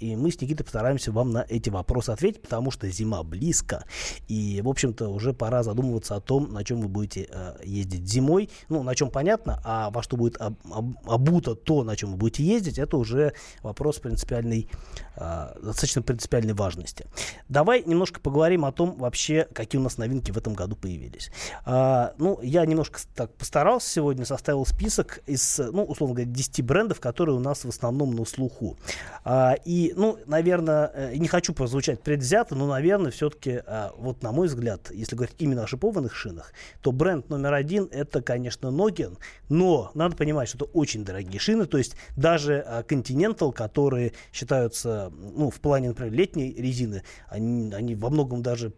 И 0.00 0.16
мы 0.16 0.32
с 0.32 0.40
Никитой 0.40 0.64
постараемся 0.64 1.12
вам 1.12 1.30
на 1.30 1.46
эти 1.48 1.70
вопросы 1.70 2.10
ответить, 2.10 2.42
потому 2.42 2.72
что 2.72 2.90
зима 2.90 3.22
близко. 3.22 3.84
И, 4.26 4.60
в 4.62 4.68
общем-то, 4.68 5.08
уже 5.08 5.32
пора 5.32 5.62
задумываться 5.62 6.16
о 6.16 6.20
том, 6.20 6.52
на 6.52 6.64
чем 6.64 6.80
вы 6.80 6.88
будете 6.88 7.28
ездить 7.64 8.08
зимой. 8.08 8.50
Ну, 8.68 8.82
на 8.82 8.94
чем 8.96 9.10
понятно, 9.10 9.62
а 9.64 9.90
во 9.90 10.02
что 10.02 10.16
будет 10.16 10.36
об, 10.38 10.54
об, 10.70 10.96
обуто 11.06 11.54
то, 11.54 11.84
на 11.84 11.94
чем 11.94 12.12
вы 12.12 12.16
будете 12.16 12.42
ездить, 12.42 12.78
это 12.78 12.96
уже 12.98 13.32
вопрос 13.62 13.98
принципиальной, 13.98 14.68
э, 15.16 15.48
достаточно 15.62 16.02
принципиальной 16.02 16.54
важности. 16.54 17.06
Давай 17.48 17.82
немножко 17.84 18.20
поговорим 18.20 18.64
о 18.64 18.72
том 18.72 18.96
вообще, 18.98 19.46
какие 19.52 19.80
у 19.80 19.82
нас 19.82 19.98
новинки 19.98 20.30
в 20.30 20.38
этом 20.38 20.54
году 20.54 20.76
появились. 20.76 21.30
Э, 21.66 22.10
ну, 22.18 22.38
я 22.42 22.64
немножко 22.66 23.00
так 23.14 23.32
постарался 23.34 23.88
сегодня, 23.88 24.24
составил 24.24 24.64
список 24.66 25.20
из, 25.26 25.58
ну, 25.58 25.84
условно 25.84 26.16
говоря, 26.16 26.30
10 26.30 26.62
брендов, 26.64 27.00
которые 27.00 27.36
у 27.36 27.40
нас 27.40 27.64
в 27.64 27.68
основном 27.68 28.14
на 28.14 28.24
слуху. 28.24 28.76
Э, 29.24 29.54
и, 29.64 29.92
ну, 29.96 30.18
наверное, 30.26 30.90
э, 30.94 31.16
не 31.16 31.28
хочу 31.28 31.52
прозвучать 31.52 32.02
предвзято, 32.02 32.54
но, 32.54 32.66
наверное, 32.66 33.10
все-таки, 33.10 33.62
вот 33.96 34.22
на 34.22 34.32
мой 34.32 34.48
взгляд, 34.48 34.90
если 34.90 35.16
говорить 35.16 35.36
именно 35.38 35.64
о 35.64 35.66
шипованных 35.66 36.14
шинах, 36.14 36.52
то 36.82 36.92
бренд 36.92 37.28
номер 37.28 37.54
один 37.54 37.88
это, 37.90 38.22
конечно, 38.22 38.68
Nokian, 38.68 39.18
но 39.48 39.90
надо 39.94 40.16
понимать, 40.16 40.48
что 40.48 40.58
это 40.58 40.64
очень 40.72 41.04
дорогие 41.04 41.38
шины, 41.38 41.66
то 41.66 41.78
есть 41.78 41.96
даже 42.16 42.84
Continental, 42.88 43.52
которые 43.52 44.12
считаются, 44.32 45.12
ну, 45.12 45.50
в 45.50 45.60
плане, 45.60 45.88
например, 45.88 46.12
летней 46.12 46.52
резины, 46.52 47.02
они, 47.28 47.72
они 47.72 47.94
во 47.94 48.10
многом 48.10 48.42
даже 48.42 48.72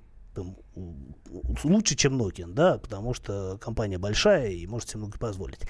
лучше, 1.65 1.95
чем 1.97 2.21
Nokia, 2.21 2.47
да, 2.47 2.79
потому 2.79 3.15
что 3.15 3.59
компания 3.61 3.99
большая 3.99 4.51
и 4.51 4.67
может 4.67 4.89
себе 4.89 5.01
много 5.01 5.19
позволить. 5.19 5.61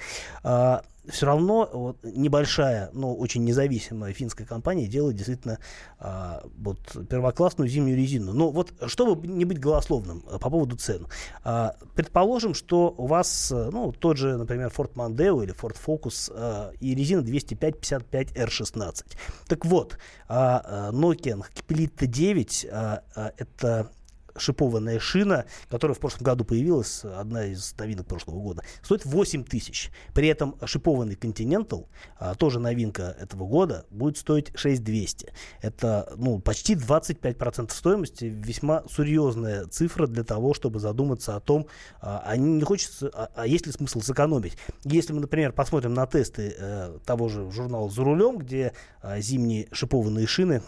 А, 0.43 0.83
все 1.09 1.25
равно 1.25 1.69
вот, 1.71 2.03
небольшая, 2.03 2.89
но 2.93 3.15
очень 3.15 3.43
независимая 3.43 4.13
финская 4.13 4.45
компания 4.45 4.87
делает 4.87 5.15
действительно 5.15 5.59
а, 5.99 6.43
вот, 6.57 6.79
первоклассную 7.09 7.67
зимнюю 7.67 7.97
резину. 7.97 8.33
Но 8.33 8.51
вот, 8.51 8.71
чтобы 8.85 9.27
не 9.27 9.45
быть 9.45 9.59
голословным 9.59 10.23
а, 10.29 10.37
по 10.37 10.49
поводу 10.49 10.77
цен, 10.77 11.07
а, 11.43 11.75
предположим, 11.95 12.53
что 12.53 12.93
у 12.97 13.07
вас, 13.07 13.51
ну, 13.51 13.91
тот 13.91 14.17
же, 14.17 14.37
например, 14.37 14.71
Ford 14.75 14.93
Mondeo 14.93 15.43
или 15.43 15.53
Ford 15.53 15.77
Focus 15.83 16.31
а, 16.33 16.71
и 16.79 16.93
резина 16.93 17.21
205-55 17.21 18.35
R16. 18.35 19.05
Так 19.47 19.65
вот, 19.65 19.97
а, 20.27 20.91
Nokia 20.91 21.43
Capelita 21.53 22.05
9 22.05 22.67
а, 22.71 23.03
а, 23.15 23.31
это 23.37 23.91
шипованная 24.37 24.99
шина, 24.99 25.45
которая 25.69 25.95
в 25.95 25.99
прошлом 25.99 26.23
году 26.23 26.45
появилась, 26.45 27.03
одна 27.03 27.45
из 27.45 27.75
новинок 27.77 28.07
прошлого 28.07 28.39
года, 28.39 28.63
стоит 28.81 29.05
8 29.05 29.43
тысяч. 29.43 29.91
При 30.13 30.27
этом 30.27 30.55
шипованный 30.65 31.15
Continental, 31.15 31.87
а, 32.17 32.35
тоже 32.35 32.59
новинка 32.59 33.15
этого 33.19 33.47
года, 33.47 33.85
будет 33.89 34.17
стоить 34.17 34.51
6200. 34.55 35.33
Это 35.61 36.13
ну, 36.17 36.39
почти 36.39 36.75
25% 36.75 37.71
стоимости, 37.71 38.25
весьма 38.25 38.83
серьезная 38.89 39.65
цифра 39.65 40.07
для 40.07 40.23
того, 40.23 40.53
чтобы 40.53 40.79
задуматься 40.79 41.35
о 41.35 41.39
том, 41.39 41.67
а, 41.99 42.23
а 42.25 42.37
не 42.37 42.63
хочется, 42.63 43.09
а, 43.13 43.29
а 43.35 43.47
есть 43.47 43.65
ли 43.65 43.71
смысл 43.71 44.01
сэкономить. 44.01 44.57
Если 44.83 45.13
мы, 45.13 45.21
например, 45.21 45.53
посмотрим 45.53 45.93
на 45.93 46.05
тесты 46.05 46.55
э, 46.57 46.99
того 47.05 47.29
же 47.29 47.49
журнала 47.51 47.89
«За 47.89 48.03
рулем», 48.03 48.37
где 48.37 48.73
зимние 49.19 49.67
шипованные 49.71 50.27
шины 50.27 50.61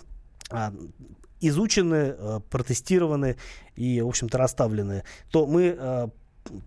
изучены, 1.47 2.15
э, 2.17 2.39
протестированы 2.49 3.37
и, 3.75 4.01
в 4.01 4.07
общем-то, 4.07 4.37
расставлены, 4.37 5.03
то 5.31 5.45
мы 5.45 5.75
э, 5.77 6.07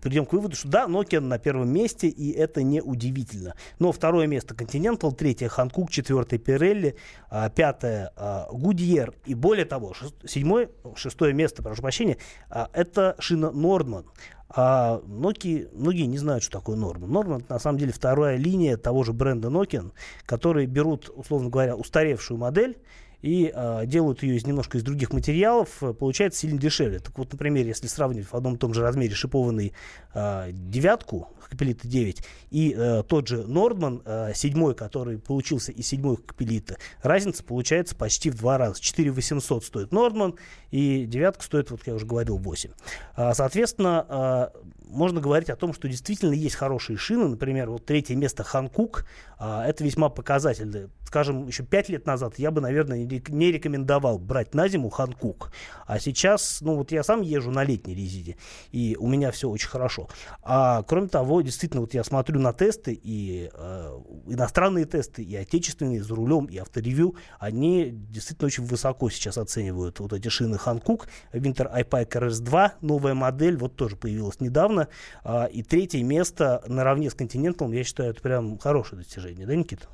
придем 0.01 0.25
к 0.25 0.33
выводу, 0.33 0.55
что 0.55 0.67
да, 0.67 0.85
Nokia 0.85 1.19
на 1.19 1.37
первом 1.37 1.69
месте, 1.69 2.07
и 2.07 2.31
это 2.31 2.63
не 2.63 2.81
удивительно. 2.81 3.55
Но 3.79 3.91
второе 3.91 4.27
место 4.27 4.53
Continental, 4.55 5.13
третье 5.13 5.49
Hankook, 5.49 5.89
четвертое 5.89 6.37
Pirelli, 6.37 6.95
а, 7.29 7.49
пятое 7.49 8.11
а, 8.15 8.47
Goodyear, 8.51 9.13
и 9.25 9.33
более 9.33 9.65
того, 9.65 9.93
седьмое, 10.25 10.69
шестое 10.95 11.33
место, 11.33 11.63
прошу 11.63 11.81
прощения, 11.81 12.17
а, 12.49 12.69
это 12.73 13.15
шина 13.19 13.47
Nordman. 13.47 14.05
А 14.49 15.01
Nokia, 15.05 15.69
многие 15.73 16.05
не 16.05 16.17
знают, 16.17 16.41
что 16.41 16.59
такое 16.59 16.77
Norman. 16.77 17.09
Norman 17.09 17.43
на 17.49 17.59
самом 17.59 17.77
деле 17.79 17.91
вторая 17.91 18.37
линия 18.37 18.77
того 18.77 19.03
же 19.03 19.11
бренда 19.11 19.49
Nokia, 19.49 19.91
которые 20.25 20.67
берут, 20.67 21.11
условно 21.13 21.49
говоря, 21.49 21.75
устаревшую 21.75 22.37
модель 22.37 22.77
и 23.21 23.51
э, 23.53 23.85
делают 23.85 24.23
ее 24.23 24.37
из 24.37 24.45
немножко 24.45 24.77
из 24.77 24.83
других 24.83 25.11
материалов, 25.11 25.81
э, 25.81 25.93
получается 25.93 26.39
сильно 26.39 26.59
дешевле. 26.59 26.99
Так 26.99 27.17
вот, 27.17 27.31
например, 27.31 27.65
если 27.65 27.87
сравнивать 27.87 28.27
в 28.27 28.35
одном 28.35 28.55
и 28.55 28.57
том 28.57 28.73
же 28.73 28.81
размере 28.81 29.15
шипованный 29.15 29.73
э, 30.13 30.49
девятку, 30.51 31.29
Капелита 31.49 31.87
9, 31.87 32.23
и 32.51 32.75
э, 32.77 33.03
тот 33.07 33.27
же 33.27 33.47
Нордман, 33.47 34.01
э, 34.05 34.33
седьмой, 34.35 34.75
который 34.75 35.17
получился 35.17 35.71
из 35.71 35.87
седьмой 35.87 36.17
Капелита, 36.17 36.77
разница 37.01 37.43
получается 37.43 37.95
почти 37.95 38.29
в 38.29 38.35
два 38.35 38.57
раза. 38.57 38.81
4 38.81 39.11
800 39.11 39.63
стоит 39.63 39.91
Нордман, 39.91 40.35
и 40.71 41.05
девятка 41.05 41.43
стоит, 41.43 41.71
вот 41.71 41.81
я 41.85 41.95
уже 41.95 42.05
говорил, 42.05 42.37
8. 42.37 42.69
А, 43.15 43.33
соответственно, 43.33 44.51
э, 44.53 44.57
можно 44.89 45.21
говорить 45.21 45.49
о 45.49 45.55
том, 45.55 45.73
что 45.73 45.87
действительно 45.87 46.33
есть 46.33 46.55
хорошие 46.55 46.97
шины. 46.97 47.27
Например, 47.27 47.69
вот 47.69 47.85
третье 47.85 48.15
место 48.15 48.43
Ханкук. 48.43 49.05
А, 49.39 49.65
это 49.65 49.83
весьма 49.83 50.09
показательно. 50.09 50.89
Скажем, 51.05 51.47
еще 51.47 51.63
пять 51.63 51.87
лет 51.87 52.05
назад 52.05 52.37
я 52.37 52.51
бы, 52.51 52.59
наверное, 52.59 52.97
не 52.99 53.51
рекомендовал 53.51 54.19
брать 54.19 54.53
на 54.53 54.67
зиму 54.67 54.89
Ханкук. 54.89 55.51
А 55.85 55.99
сейчас, 55.99 56.59
ну 56.61 56.75
вот 56.75 56.91
я 56.91 57.01
сам 57.01 57.21
езжу 57.21 57.49
на 57.49 57.63
летней 57.63 57.95
резине, 57.95 58.35
и 58.71 58.97
у 58.99 59.07
меня 59.07 59.31
все 59.31 59.49
очень 59.49 59.69
хорошо. 59.69 60.09
А 60.43 60.83
кроме 60.83 61.07
того, 61.07 61.41
действительно, 61.41 61.81
вот 61.81 61.93
я 61.93 62.03
смотрю 62.03 62.41
на 62.41 62.51
тесты, 62.51 62.93
и 63.01 63.49
э, 63.53 63.99
иностранные 64.27 64.83
тесты, 64.83 65.23
и 65.23 65.35
отечественные, 65.35 66.03
за 66.03 66.13
рулем, 66.13 66.45
и 66.45 66.57
авторевью, 66.57 67.15
они 67.39 67.89
действительно 67.91 68.47
очень 68.47 68.65
высоко 68.65 69.09
сейчас 69.09 69.37
оценивают 69.37 69.99
вот 70.01 70.11
эти 70.11 70.27
шины 70.27 70.57
Ханкук. 70.57 71.07
Winter 71.31 71.73
iPike 71.73 72.11
RS2, 72.11 72.71
новая 72.81 73.13
модель, 73.13 73.55
вот 73.57 73.75
тоже 73.75 73.95
появилась 73.95 74.41
недавно. 74.41 74.76
А, 75.23 75.45
и 75.45 75.63
третье 75.63 76.03
место 76.03 76.63
наравне 76.67 77.09
с 77.09 77.15
Continental, 77.15 77.73
я 77.73 77.83
считаю, 77.83 78.11
это 78.11 78.21
прям 78.21 78.57
хорошее 78.57 79.01
достижение, 79.01 79.45
да, 79.45 79.55
Никита? 79.55 79.87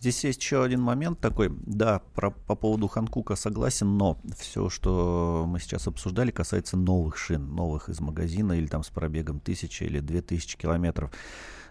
Здесь 0.00 0.24
есть 0.24 0.40
еще 0.40 0.62
один 0.62 0.80
момент 0.80 1.20
такой. 1.20 1.50
Да, 1.66 2.02
про, 2.14 2.30
по 2.30 2.54
поводу 2.54 2.88
Ханкука 2.88 3.36
согласен, 3.36 3.96
но 3.96 4.18
все, 4.36 4.68
что 4.68 5.44
мы 5.46 5.60
сейчас 5.60 5.86
обсуждали, 5.86 6.30
касается 6.30 6.76
новых 6.76 7.16
шин, 7.16 7.54
новых 7.54 7.88
из 7.88 8.00
магазина 8.00 8.52
или 8.52 8.66
там 8.66 8.82
с 8.82 8.88
пробегом 8.88 9.40
тысячи 9.40 9.84
или 9.84 10.00
две 10.00 10.22
тысячи 10.22 10.56
километров. 10.56 11.10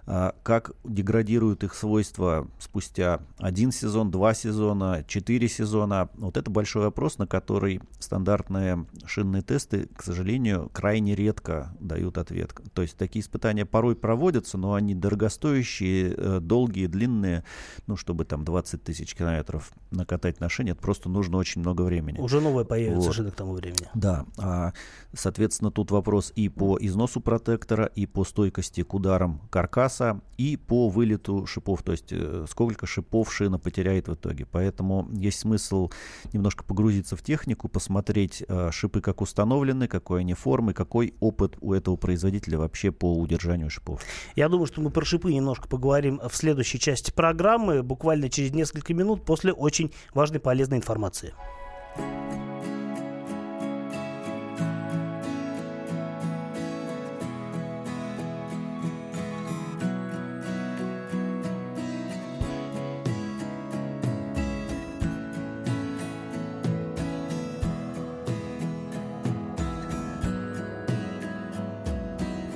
А, 0.10 0.34
как 0.42 0.72
деградируют 0.86 1.66
их 1.66 1.74
свойства 1.74 2.48
спустя 2.60 3.20
один 3.40 3.74
сезон, 3.74 4.10
два 4.10 4.34
сезона, 4.34 5.04
четыре 5.06 5.50
сезона. 5.50 6.10
Вот 6.14 6.38
это 6.38 6.50
большой 6.50 6.84
вопрос, 6.84 7.18
на 7.18 7.28
который 7.28 7.82
стандартные 8.00 8.86
шинные 9.06 9.42
тесты, 9.42 9.90
к 9.98 10.02
сожалению, 10.02 10.70
крайне 10.72 11.14
редко 11.14 11.76
дают 11.82 12.18
ответ. 12.18 12.54
То 12.74 12.84
есть 12.84 12.96
такие 12.96 13.22
испытания 13.22 13.66
порой 13.66 13.98
проводятся, 13.98 14.58
но 14.58 14.76
они 14.76 14.96
дорогостоящие, 14.96 16.14
э, 16.16 16.40
долгие, 16.40 16.88
длинные. 16.88 17.44
Ну, 17.86 17.98
чтобы 17.98 18.17
там 18.26 18.44
20 18.44 18.84
тысяч 18.84 19.16
километров 19.16 19.72
накатать 19.92 20.40
на 20.40 20.50
шине, 20.50 20.72
это 20.72 20.82
просто 20.82 21.10
нужно 21.10 21.38
очень 21.38 21.62
много 21.62 21.84
времени. 21.84 22.20
Уже 22.20 22.42
новая 22.42 22.64
появится 22.64 23.08
Вот. 23.08 23.16
шина 23.16 23.32
к 23.32 23.36
тому 23.36 23.54
времени. 23.54 23.88
Да, 23.94 24.26
а, 24.38 24.74
соответственно, 25.14 25.72
тут 25.72 25.92
вопрос 25.92 26.32
и 26.36 26.50
по 26.50 26.78
износу 26.80 27.22
протектора, 27.22 27.86
и 27.86 28.06
по 28.06 28.24
стойкости 28.24 28.84
к 28.84 28.94
ударам 28.94 29.42
каркаса, 29.50 30.22
и 30.38 30.58
по 30.58 30.90
вылету 30.90 31.46
шипов, 31.46 31.84
то 31.84 31.92
есть 31.92 32.12
э, 32.12 32.46
сколько 32.50 32.86
шипов 32.86 33.34
шина 33.34 33.60
потеряет 33.60 34.08
в 34.08 34.14
итоге. 34.14 34.46
Поэтому 34.46 35.10
есть 35.14 35.40
смысл 35.40 35.90
немножко 36.34 36.64
погрузиться 36.64 37.16
в 37.16 37.22
технику, 37.22 37.68
посмотреть 37.68 38.44
э, 38.48 38.70
шипы 38.72 39.02
как 39.02 39.22
установлены, 39.22 39.88
какой 39.88 40.22
они 40.22 40.34
формы, 40.34 40.74
какой 40.74 41.14
опыт 41.20 41.58
у 41.62 41.74
этого 41.74 41.96
производителя 41.96 42.58
вообще 42.58 42.92
по 42.92 43.14
удержанию 43.18 43.70
шипов. 43.70 44.02
Я 44.36 44.50
думаю, 44.50 44.68
что 44.68 44.82
мы 44.82 44.90
про 44.90 45.06
шипы 45.06 45.34
немножко 45.34 45.68
поговорим 45.68 46.22
в 46.28 46.36
следующей 46.36 46.80
части 46.80 47.12
программы, 47.12 47.84
буквально 47.84 48.07
через 48.30 48.54
несколько 48.54 48.94
минут 48.94 49.24
после 49.24 49.52
очень 49.54 49.92
важной 50.14 50.40
полезной 50.40 50.78
информации. 50.78 51.34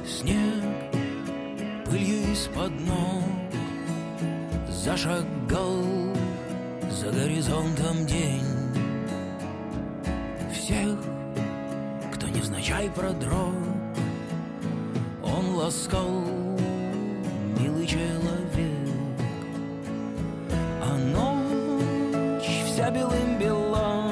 Снег 0.06 0.38
пылью 1.86 2.32
из-под 2.32 2.72
ног 2.82 3.41
Зашагал 4.84 5.84
за 6.90 7.12
горизонтом 7.12 8.04
день. 8.08 8.42
Всех, 10.52 10.98
кто 12.12 12.28
невзначай 12.28 12.90
продрог 12.90 13.54
Он 15.24 15.54
ласкал, 15.54 16.24
милый 17.60 17.86
человек. 17.86 18.90
А 20.82 20.98
ночь 20.98 22.50
вся 22.66 22.90
белым 22.90 23.38
бела 23.38 24.10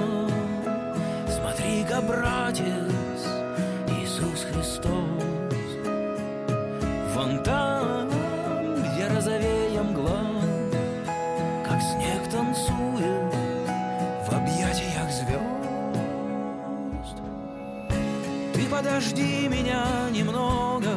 Смотри-ка, 1.27 1.99
братец, 1.99 3.25
Иисус 3.87 4.45
Христос 4.53 5.08
подожди 18.99 19.47
меня 19.47 20.09
немного, 20.11 20.89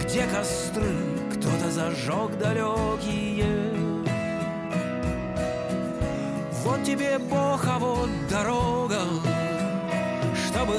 Где 0.00 0.26
костры 0.26 0.88
кто-то 1.30 1.70
зажег 1.70 2.38
далекие. 2.38 3.74
Вот 6.64 6.82
тебе 6.82 7.18
Бог, 7.18 7.62
а 7.66 7.78
вот 7.78 8.08
дорога, 8.30 9.00
Чтобы 10.46 10.78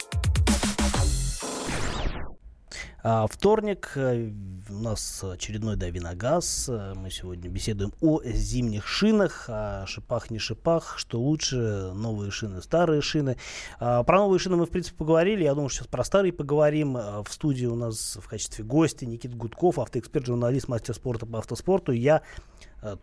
А, 3.03 3.25
Вторник, 3.25 3.93
э, 3.95 4.29
у 4.69 4.73
нас 4.73 5.23
очередной 5.23 5.75
Давиногаз. 5.75 6.69
Э, 6.69 6.93
Мы 6.95 7.09
сегодня 7.09 7.49
беседуем 7.49 7.93
о 7.99 8.21
зимних 8.23 8.85
шинах, 8.85 9.45
о 9.47 9.85
шипах, 9.87 10.29
не 10.29 10.37
шипах, 10.37 10.99
что 10.99 11.19
лучше, 11.19 11.91
новые 11.95 12.29
шины, 12.29 12.61
старые 12.61 13.01
шины. 13.01 13.37
А, 13.79 14.03
Про 14.03 14.19
новые 14.19 14.37
шины 14.37 14.55
мы, 14.55 14.67
в 14.67 14.69
принципе, 14.69 14.97
поговорили. 14.97 15.43
Я 15.43 15.55
думаю, 15.55 15.69
что 15.69 15.79
сейчас 15.79 15.87
про 15.87 16.03
старые 16.03 16.31
поговорим. 16.31 16.95
А, 16.95 17.23
В 17.23 17.33
студии 17.33 17.65
у 17.65 17.75
нас 17.75 18.19
в 18.21 18.27
качестве 18.27 18.63
гостя 18.63 19.07
Никита 19.07 19.35
Гудков, 19.35 19.79
автоэксперт, 19.79 20.27
журналист, 20.27 20.67
мастер 20.67 20.93
спорта 20.93 21.25
по 21.25 21.39
автоспорту. 21.39 21.93
Я 21.93 22.21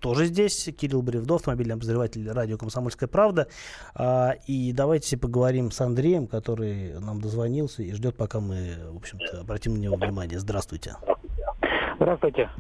тоже 0.01 0.27
здесь. 0.27 0.69
Кирилл 0.77 1.03
Бревдо, 1.03 1.37
автомобильный 1.37 1.75
обозреватель 1.75 2.31
радио 2.31 2.59
«Комсомольская 2.59 3.09
правда». 3.09 3.49
А, 3.95 4.33
и 4.47 4.73
давайте 4.73 5.17
поговорим 5.17 5.71
с 5.71 5.81
Андреем, 5.81 6.27
который 6.27 6.99
нам 7.01 7.21
дозвонился 7.21 7.83
и 7.83 7.93
ждет, 7.93 8.17
пока 8.17 8.41
мы, 8.41 8.77
в 8.93 8.97
общем-то, 8.97 9.41
обратим 9.41 9.75
на 9.75 9.79
него 9.79 9.97
внимание. 9.97 10.39
Здравствуйте. 10.39 10.97
Здравствуйте. 11.97 12.51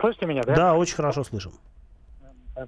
Слышите 0.00 0.26
меня, 0.26 0.42
да? 0.42 0.54
Да, 0.54 0.74
очень 0.74 0.96
хорошо 0.96 1.24
слышим. 1.24 1.52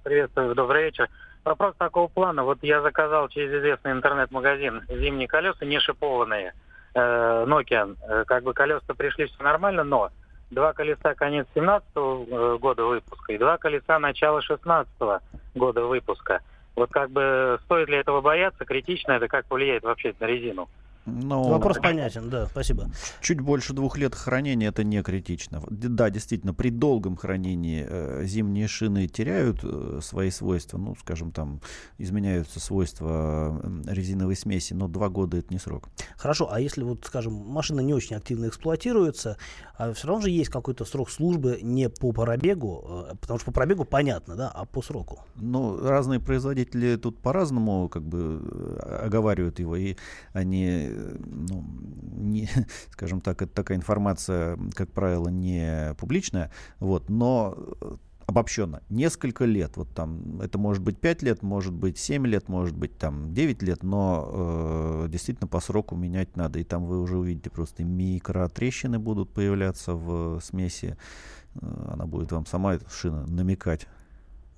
Приветствую, 0.05 0.55
добрый 0.55 0.85
вечер. 0.85 1.09
Вопрос 1.45 1.75
такого 1.77 2.09
плана. 2.09 2.45
Вот 2.45 2.59
я 2.63 2.81
заказал 2.81 3.29
через 3.29 3.53
известный 3.53 3.93
интернет-магазин 3.93 4.83
зимние 4.89 5.27
колеса, 5.27 5.65
не 5.65 5.81
шипованные, 5.81 6.55
э, 6.95 7.45
Nokia. 7.47 7.97
Э, 8.07 8.25
как 8.27 8.45
бы 8.45 8.53
колеса 8.53 8.95
пришли, 8.95 9.27
все 9.27 9.43
нормально, 9.43 9.83
но 9.83 10.11
два 10.51 10.73
колеса 10.73 11.15
конец 11.15 11.47
17 11.55 11.89
-го 11.95 12.59
года 12.59 12.85
выпуска 12.85 13.33
и 13.33 13.39
два 13.39 13.59
колеса 13.59 13.99
начала 13.99 14.43
16 14.43 14.93
-го 14.99 15.21
года 15.55 15.85
выпуска. 15.85 16.41
Вот 16.77 16.91
как 16.91 17.11
бы 17.11 17.59
стоит 17.65 17.89
ли 17.89 17.97
этого 17.97 18.21
бояться, 18.21 18.65
критично 18.65 19.13
это 19.13 19.29
как 19.29 19.51
влияет 19.51 19.83
вообще 19.83 20.15
на 20.21 20.25
резину? 20.25 20.69
Ну, 21.07 21.49
Вопрос 21.49 21.79
понятен, 21.79 22.29
да, 22.29 22.47
спасибо. 22.47 22.91
Чуть 23.21 23.41
больше 23.41 23.73
двух 23.73 23.97
лет 23.97 24.15
хранения 24.15 24.69
это 24.69 24.85
не 24.85 25.03
критично. 25.03 25.63
Да, 25.71 26.11
действительно, 26.11 26.53
при 26.53 26.71
долгом 26.71 27.17
хранении 27.17 27.87
э, 27.89 28.25
зимние 28.25 28.69
шины 28.69 29.09
теряют 29.09 29.61
э, 29.63 30.01
свои 30.03 30.31
свойства, 30.31 30.79
ну, 30.79 30.95
скажем, 31.01 31.33
там 31.33 31.61
изменяются 31.99 32.61
свойства 32.61 33.61
э, 33.63 33.93
резиновой 33.93 34.37
смеси, 34.37 34.75
но 34.75 34.89
два 34.89 35.09
года 35.09 35.39
это 35.39 35.53
не 35.53 35.59
срок. 35.59 35.89
Хорошо, 36.17 36.53
а 36.53 36.61
если 36.61 36.83
вот, 36.83 37.05
скажем, 37.07 37.33
машина 37.33 37.81
не 37.81 37.95
очень 37.95 38.17
активно 38.17 38.49
эксплуатируется, 38.49 39.39
а 39.79 39.95
все 39.95 40.09
равно 40.09 40.23
же 40.23 40.31
есть 40.31 40.51
какой-то 40.51 40.85
срок 40.85 41.11
службы 41.11 41.61
не 41.63 41.89
по 41.89 42.13
пробегу, 42.13 43.07
э, 43.11 43.15
потому 43.19 43.39
что 43.39 43.47
по 43.47 43.53
пробегу 43.53 43.85
понятно, 43.85 44.37
да, 44.37 44.51
а 44.51 44.67
по 44.67 44.83
сроку? 44.83 45.21
Ну, 45.37 45.81
разные 45.81 46.21
производители 46.21 46.97
тут 46.97 47.19
по-разному 47.19 47.89
как 47.89 48.03
бы 48.03 48.43
э, 48.43 49.01
оговаривают 49.07 49.59
его, 49.59 49.77
и 49.77 49.97
они 50.35 50.90
ну, 50.95 51.65
не, 52.17 52.49
скажем 52.91 53.21
так, 53.21 53.43
это 53.43 53.53
такая 53.53 53.79
информация, 53.79 54.59
как 54.75 54.91
правило, 54.93 55.29
не 55.29 55.95
публичная, 55.99 56.51
вот, 56.79 57.09
но 57.09 57.57
обобщенно, 58.31 58.81
несколько 58.89 59.45
лет, 59.45 59.77
вот 59.77 59.93
там, 59.93 60.41
это 60.41 60.57
может 60.57 60.83
быть 60.83 60.99
5 60.99 61.23
лет, 61.23 61.43
может 61.43 61.75
быть 61.75 61.99
7 61.99 62.27
лет, 62.27 62.49
может 62.49 62.77
быть 62.77 62.97
там 62.97 63.35
9 63.35 63.63
лет, 63.63 63.83
но 63.83 65.05
э, 65.05 65.09
действительно 65.09 65.49
по 65.49 65.61
сроку 65.61 65.97
менять 65.97 66.37
надо, 66.37 66.61
и 66.61 66.65
там 66.65 66.87
вы 66.87 67.01
уже 67.01 67.19
увидите 67.19 67.51
просто 67.51 67.85
микротрещины 67.85 68.99
будут 68.99 69.33
появляться 69.33 69.95
в 69.95 70.41
смеси, 70.41 70.97
э, 71.55 71.91
она 71.93 72.07
будет 72.07 72.31
вам 72.31 72.47
сама, 72.47 72.75
эта 72.75 72.89
шина, 72.89 73.27
намекать 73.27 73.89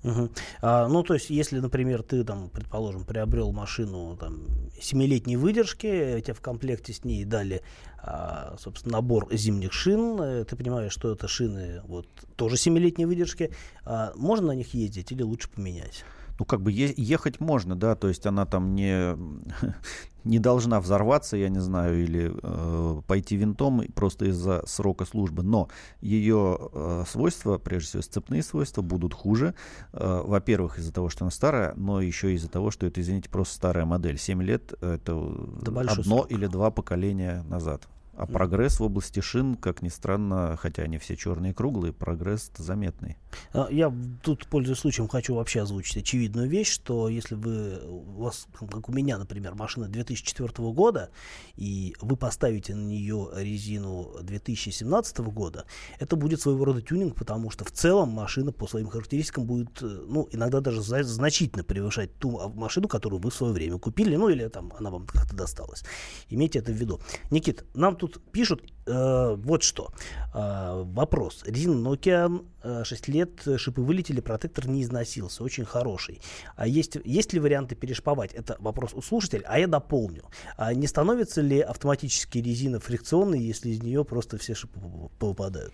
Угу. 0.03 0.29
А, 0.61 0.87
ну, 0.87 1.03
то 1.03 1.13
есть, 1.13 1.29
если, 1.29 1.59
например, 1.59 2.03
ты 2.03 2.23
там, 2.23 2.49
предположим, 2.49 3.05
приобрел 3.05 3.51
машину 3.53 4.17
там 4.17 4.45
семилетней 4.81 5.37
выдержки, 5.37 6.21
тебе 6.21 6.33
в 6.33 6.41
комплекте 6.41 6.91
с 6.93 7.05
ней 7.05 7.23
дали, 7.23 7.61
а, 7.99 8.55
собственно, 8.59 8.97
набор 8.97 9.27
зимних 9.31 9.71
шин, 9.71 10.19
э, 10.19 10.43
ты 10.43 10.57
понимаешь, 10.57 10.91
что 10.91 11.13
это 11.13 11.27
шины 11.27 11.81
вот 11.85 12.07
тоже 12.35 12.57
семилетней 12.57 13.05
выдержки, 13.05 13.51
а, 13.85 14.11
можно 14.15 14.47
на 14.47 14.55
них 14.55 14.73
ездить 14.73 15.11
или 15.11 15.23
лучше 15.23 15.49
поменять? 15.49 16.03
Ну, 16.43 16.45
как 16.45 16.61
бы 16.61 16.73
е- 16.73 16.93
ехать 16.97 17.39
можно, 17.39 17.73
да, 17.73 17.95
то 17.95 18.09
есть 18.09 18.25
она 18.25 18.45
там 18.45 18.75
не, 18.75 19.15
не 20.25 20.39
должна 20.39 20.81
взорваться, 20.81 21.37
я 21.37 21.47
не 21.47 21.61
знаю, 21.61 22.03
или 22.03 22.33
э, 22.43 23.01
пойти 23.07 23.37
винтом 23.37 23.81
просто 23.95 24.25
из-за 24.25 24.61
срока 24.67 25.05
службы, 25.05 25.41
но 25.41 25.69
ее 26.01 26.57
э, 26.73 27.03
свойства, 27.07 27.59
прежде 27.59 27.87
всего 27.87 28.01
сцепные 28.03 28.43
свойства, 28.43 28.81
будут 28.81 29.13
хуже. 29.13 29.55
Э, 29.93 30.21
во-первых, 30.25 30.79
из-за 30.79 30.91
того, 30.91 31.07
что 31.07 31.23
она 31.23 31.31
старая, 31.31 31.73
но 31.77 32.01
еще 32.01 32.33
из-за 32.33 32.49
того, 32.49 32.71
что 32.71 32.85
это, 32.87 32.99
извините, 32.99 33.29
просто 33.29 33.55
старая 33.55 33.85
модель. 33.85 34.17
7 34.17 34.43
лет— 34.43 34.73
это 34.81 35.15
да 35.61 35.79
одно 35.79 36.03
срок. 36.03 36.31
или 36.31 36.47
два 36.47 36.71
поколения 36.71 37.41
назад. 37.47 37.87
А 38.15 38.27
прогресс 38.27 38.79
в 38.79 38.83
области 38.83 39.21
шин, 39.21 39.55
как 39.55 39.81
ни 39.81 39.89
странно, 39.89 40.55
хотя 40.59 40.83
они 40.83 40.99
все 40.99 41.17
черные 41.17 41.51
и 41.51 41.55
круглые, 41.55 41.93
прогресс 41.93 42.51
заметный. 42.57 43.17
А, 43.53 43.67
я 43.71 43.91
тут, 44.21 44.45
пользуясь 44.47 44.77
случаем, 44.77 45.07
хочу 45.07 45.33
вообще 45.33 45.61
озвучить 45.61 45.97
очевидную 45.97 46.47
вещь, 46.47 46.71
что 46.71 47.09
если 47.09 47.33
вы, 47.33 47.79
у 47.87 48.21
вас, 48.21 48.47
как 48.71 48.87
у 48.87 48.91
меня, 48.91 49.17
например, 49.17 49.55
машина 49.55 49.87
2004 49.87 50.51
года, 50.71 51.09
и 51.55 51.95
вы 52.01 52.15
поставите 52.15 52.75
на 52.75 52.85
нее 52.85 53.29
резину 53.35 54.11
2017 54.21 55.17
года, 55.19 55.65
это 55.99 56.15
будет 56.15 56.39
своего 56.39 56.65
рода 56.65 56.83
тюнинг, 56.83 57.15
потому 57.15 57.49
что 57.49 57.65
в 57.65 57.71
целом 57.71 58.09
машина 58.09 58.51
по 58.51 58.67
своим 58.67 58.89
характеристикам 58.89 59.45
будет, 59.45 59.81
ну, 59.81 60.27
иногда 60.31 60.61
даже 60.61 60.83
значительно 60.83 61.63
превышать 61.63 62.15
ту 62.19 62.37
а, 62.39 62.47
машину, 62.47 62.87
которую 62.87 63.19
вы 63.19 63.31
в 63.31 63.33
свое 63.33 63.53
время 63.53 63.79
купили, 63.79 64.15
ну, 64.15 64.29
или 64.29 64.47
там 64.49 64.71
она 64.77 64.91
вам 64.91 65.07
как-то 65.07 65.35
досталась. 65.35 65.83
Имейте 66.29 66.59
это 66.59 66.71
в 66.71 66.75
виду. 66.75 67.01
Никит, 67.31 67.65
нам 67.73 67.95
тут 68.07 68.21
пишут 68.31 68.61
э, 68.85 69.35
вот 69.37 69.63
что. 69.63 69.91
Э, 70.33 70.83
вопрос. 70.85 71.43
Резина 71.45 71.75
Nokia 71.75 72.45
э, 72.63 72.83
6 72.83 73.07
лет, 73.07 73.29
шипы 73.57 73.81
вылетели, 73.81 74.19
протектор 74.19 74.67
не 74.67 74.83
износился. 74.83 75.43
Очень 75.43 75.65
хороший. 75.65 76.21
А 76.55 76.67
есть, 76.67 76.97
есть 77.05 77.33
ли 77.33 77.39
варианты 77.39 77.75
перешповать? 77.75 78.33
Это 78.33 78.57
вопрос 78.59 78.93
у 78.93 79.01
слушателя, 79.01 79.43
а 79.47 79.59
я 79.59 79.67
дополню. 79.67 80.23
А 80.57 80.73
не 80.73 80.87
становится 80.87 81.41
ли 81.41 81.59
автоматически 81.61 82.39
резина 82.39 82.79
фрикционной, 82.79 83.39
если 83.39 83.69
из 83.69 83.81
нее 83.81 84.03
просто 84.03 84.37
все 84.37 84.53
шипы 84.53 84.79
попадают? 85.19 85.73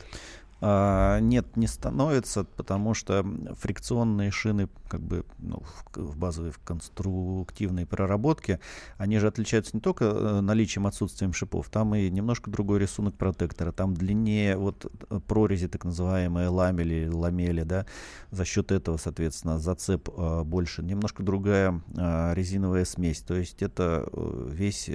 А, 0.61 1.19
нет, 1.19 1.55
не 1.55 1.67
становится, 1.67 2.43
потому 2.43 2.93
что 2.93 3.25
фрикционные 3.59 4.29
шины 4.31 4.67
как 4.89 5.01
бы 5.01 5.23
ну, 5.37 5.63
в, 5.93 6.17
базовой 6.17 6.51
в 6.51 6.59
конструктивной 6.59 7.85
проработке, 7.85 8.59
они 8.97 9.19
же 9.19 9.27
отличаются 9.27 9.75
не 9.75 9.81
только 9.81 10.05
э, 10.05 10.41
наличием, 10.41 10.87
отсутствием 10.87 11.31
шипов, 11.31 11.69
там 11.69 11.95
и 11.95 12.09
немножко 12.09 12.49
другой 12.49 12.79
рисунок 12.79 13.15
протектора, 13.15 13.71
там 13.71 13.93
длиннее 13.93 14.57
вот 14.57 14.91
э, 15.09 15.19
прорези 15.27 15.67
так 15.67 15.85
называемые 15.85 16.49
ламели, 16.49 17.07
ламели, 17.07 17.63
да, 17.63 17.85
за 18.31 18.43
счет 18.43 18.71
этого, 18.71 18.97
соответственно, 18.97 19.59
зацеп 19.59 20.09
э, 20.09 20.43
больше, 20.43 20.83
немножко 20.83 21.23
другая 21.23 21.81
резиновая 21.95 22.85
смесь, 22.85 23.21
то 23.21 23.35
есть 23.35 23.61
это 23.61 24.07
весь 24.13 24.89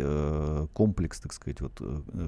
комплекс, 0.73 1.21
так 1.21 1.33
сказать, 1.33 1.61
вот 1.61 1.81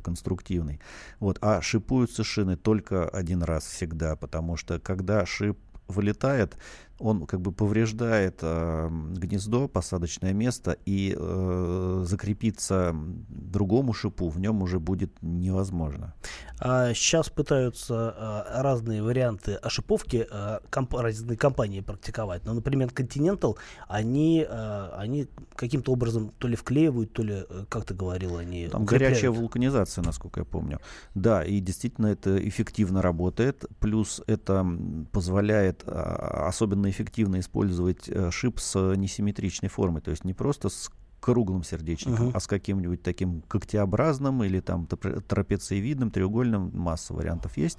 конструктивный. 0.04 0.80
Вот, 1.18 1.38
а 1.40 1.60
шипуются 1.60 2.22
шины 2.22 2.56
только 2.56 3.08
один 3.26 3.42
раз 3.42 3.64
всегда, 3.66 4.14
потому 4.14 4.56
что 4.56 4.78
когда 4.78 5.26
шип 5.26 5.58
вылетает, 5.88 6.56
он 6.98 7.26
как 7.26 7.40
бы 7.40 7.52
повреждает 7.52 8.38
э, 8.42 8.88
гнездо, 9.16 9.68
посадочное 9.68 10.32
место, 10.32 10.76
и 10.86 11.14
э, 11.16 12.04
закрепиться 12.06 12.94
другому 13.28 13.92
шипу 13.92 14.28
в 14.28 14.40
нем 14.40 14.62
уже 14.62 14.80
будет 14.80 15.10
невозможно. 15.22 16.14
А 16.58 16.94
сейчас 16.94 17.28
пытаются 17.28 18.14
а, 18.16 18.62
разные 18.62 19.02
варианты 19.02 19.54
ошиповки 19.54 20.26
а, 20.30 20.60
комп 20.70 20.94
разные 20.94 21.36
компании 21.36 21.80
практиковать. 21.80 22.44
Ну, 22.44 22.54
например, 22.54 22.88
Continental, 22.88 23.56
они, 23.88 24.46
а, 24.48 24.96
они 24.98 25.28
каким-то 25.54 25.92
образом 25.92 26.32
то 26.38 26.48
ли 26.48 26.56
вклеивают, 26.56 27.12
то 27.12 27.22
ли, 27.22 27.44
э, 27.48 27.64
как 27.68 27.84
ты 27.84 27.94
говорил, 27.94 28.38
они 28.38 28.68
Там 28.68 28.84
укрепляют. 28.84 29.14
горячая 29.14 29.30
вулканизация, 29.30 30.02
насколько 30.02 30.40
я 30.40 30.44
помню. 30.44 30.80
Да, 31.14 31.44
и 31.44 31.60
действительно 31.60 32.06
это 32.06 32.36
эффективно 32.48 33.02
работает. 33.02 33.64
Плюс 33.78 34.22
это 34.26 34.66
позволяет 35.12 35.84
особенно 35.86 36.85
эффективно 36.90 37.40
использовать 37.40 38.08
э, 38.08 38.30
шип 38.30 38.60
с 38.60 38.94
несимметричной 38.96 39.68
формой. 39.68 40.02
То 40.02 40.10
есть 40.10 40.24
не 40.24 40.34
просто 40.34 40.68
с 40.68 40.90
круглым 41.20 41.64
сердечником, 41.64 42.28
uh-huh. 42.28 42.32
а 42.34 42.40
с 42.40 42.46
каким-нибудь 42.46 43.02
таким 43.02 43.42
когтеобразным 43.42 44.44
или 44.44 44.60
там 44.60 44.86
трапециевидным, 44.86 46.10
треугольным, 46.10 46.70
масса 46.72 47.14
вариантов 47.14 47.56
есть. 47.56 47.78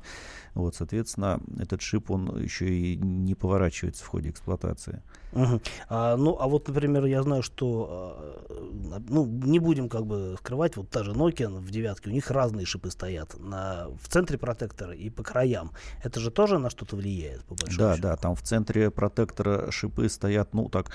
Вот, 0.54 0.76
соответственно, 0.76 1.40
этот 1.58 1.82
шип, 1.82 2.12
он 2.12 2.42
еще 2.42 2.68
и 2.68 2.98
не 2.98 3.36
поворачивается 3.36 4.04
в 4.04 4.08
ходе 4.08 4.32
эксплуатации. 4.32 5.02
Uh-huh. 5.34 5.62
А, 5.90 6.16
ну, 6.16 6.38
а 6.40 6.48
вот, 6.48 6.68
например, 6.68 7.06
я 7.06 7.22
знаю, 7.22 7.44
что, 7.44 8.16
а, 8.50 9.02
ну, 9.10 9.26
не 9.26 9.60
будем 9.60 9.90
как 9.90 10.06
бы 10.06 10.36
скрывать, 10.40 10.78
вот 10.78 10.90
та 10.90 11.04
же 11.04 11.12
Nokia 11.12 11.50
в 11.50 11.70
девятке, 11.70 12.10
у 12.10 12.14
них 12.14 12.32
разные 12.32 12.66
шипы 12.66 12.92
стоят 12.92 13.38
на, 13.40 13.88
в 14.02 14.08
центре 14.08 14.38
протектора 14.38 14.94
и 14.94 15.10
по 15.10 15.24
краям. 15.24 15.72
Это 16.04 16.20
же 16.20 16.32
тоже 16.32 16.60
на 16.60 16.70
что-то 16.70 16.96
влияет, 16.96 17.44
по 17.44 17.56
большому 17.56 17.78
Да, 17.78 17.96
счету? 17.96 18.08
да, 18.08 18.16
там 18.16 18.36
в 18.36 18.42
центре 18.42 18.90
протектора 18.90 19.70
шипы 19.72 20.10
стоят, 20.10 20.54
ну, 20.54 20.70
так, 20.70 20.92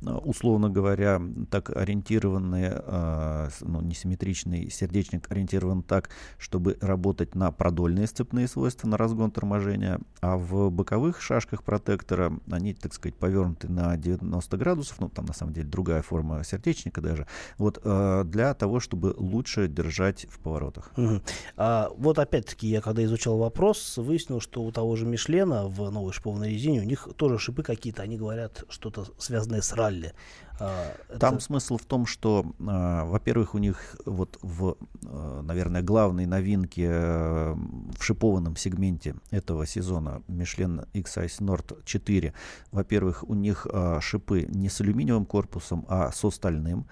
условно 0.00 0.70
говоря, 0.70 1.20
так 1.50 1.70
ориентированные, 1.70 2.82
э, 2.84 3.48
ну, 3.60 3.80
несимметричный 3.80 4.70
сердечник 4.70 5.30
ориентирован 5.30 5.82
так, 5.82 6.10
чтобы 6.38 6.78
работать 6.80 7.34
на 7.34 7.52
продольные 7.52 8.06
сцепные 8.06 8.48
свойства, 8.48 8.88
на 8.88 8.96
разгон 8.96 9.30
торможения, 9.30 10.00
а 10.20 10.36
в 10.36 10.70
боковых 10.70 11.20
шашках 11.20 11.62
протектора 11.62 12.32
они, 12.50 12.74
так 12.74 12.94
сказать, 12.94 13.16
повернуты 13.16 13.68
на 13.74 13.96
90 13.96 14.56
градусов, 14.56 15.00
ну, 15.00 15.08
там 15.08 15.26
на 15.26 15.34
самом 15.34 15.52
деле 15.52 15.66
другая 15.66 16.02
форма 16.02 16.44
сердечника 16.44 17.00
даже, 17.00 17.26
вот, 17.58 17.80
э, 17.82 18.22
для 18.24 18.54
того, 18.54 18.80
чтобы 18.80 19.14
лучше 19.16 19.68
держать 19.68 20.26
в 20.30 20.38
поворотах. 20.38 20.92
Угу. 20.96 21.20
А, 21.56 21.90
вот 21.96 22.18
опять-таки 22.18 22.68
я 22.68 22.80
когда 22.80 23.04
изучал 23.04 23.38
вопрос, 23.38 23.96
выяснил, 23.96 24.40
что 24.40 24.62
у 24.62 24.70
того 24.72 24.96
же 24.96 25.06
Мишлена 25.06 25.66
в 25.66 25.90
новой 25.90 26.12
шипованной 26.12 26.50
резине 26.50 26.80
у 26.80 26.84
них 26.84 27.08
тоже 27.16 27.38
шипы 27.38 27.62
какие-то, 27.62 28.02
они 28.02 28.16
говорят 28.16 28.64
что-то 28.68 29.06
связанное 29.18 29.60
с 29.60 29.72
ралли. 29.72 30.12
А, 30.60 30.94
Там 31.18 31.34
это... 31.34 31.44
смысл 31.44 31.78
в 31.78 31.84
том, 31.84 32.06
что, 32.06 32.44
э, 32.58 33.04
во-первых, 33.04 33.54
у 33.54 33.58
них 33.58 33.96
вот 34.06 34.38
в, 34.42 34.76
э, 35.02 35.40
наверное, 35.42 35.82
главной 35.82 36.26
новинке 36.26 36.88
э, 36.88 37.54
в 37.98 38.02
шипованном 38.02 38.56
сегменте 38.56 39.16
этого 39.30 39.66
сезона 39.66 40.22
Michelin 40.28 40.86
X-Ice 40.92 41.40
Nord 41.40 41.82
4, 41.84 42.32
во-первых, 42.70 43.24
у 43.28 43.34
них 43.34 43.66
шипы 44.00 44.46
не 44.48 44.68
с 44.68 44.80
алюминиевым 44.80 45.26
корпусом, 45.26 45.84
а 45.88 46.12
со 46.12 46.30
стальным. 46.30 46.86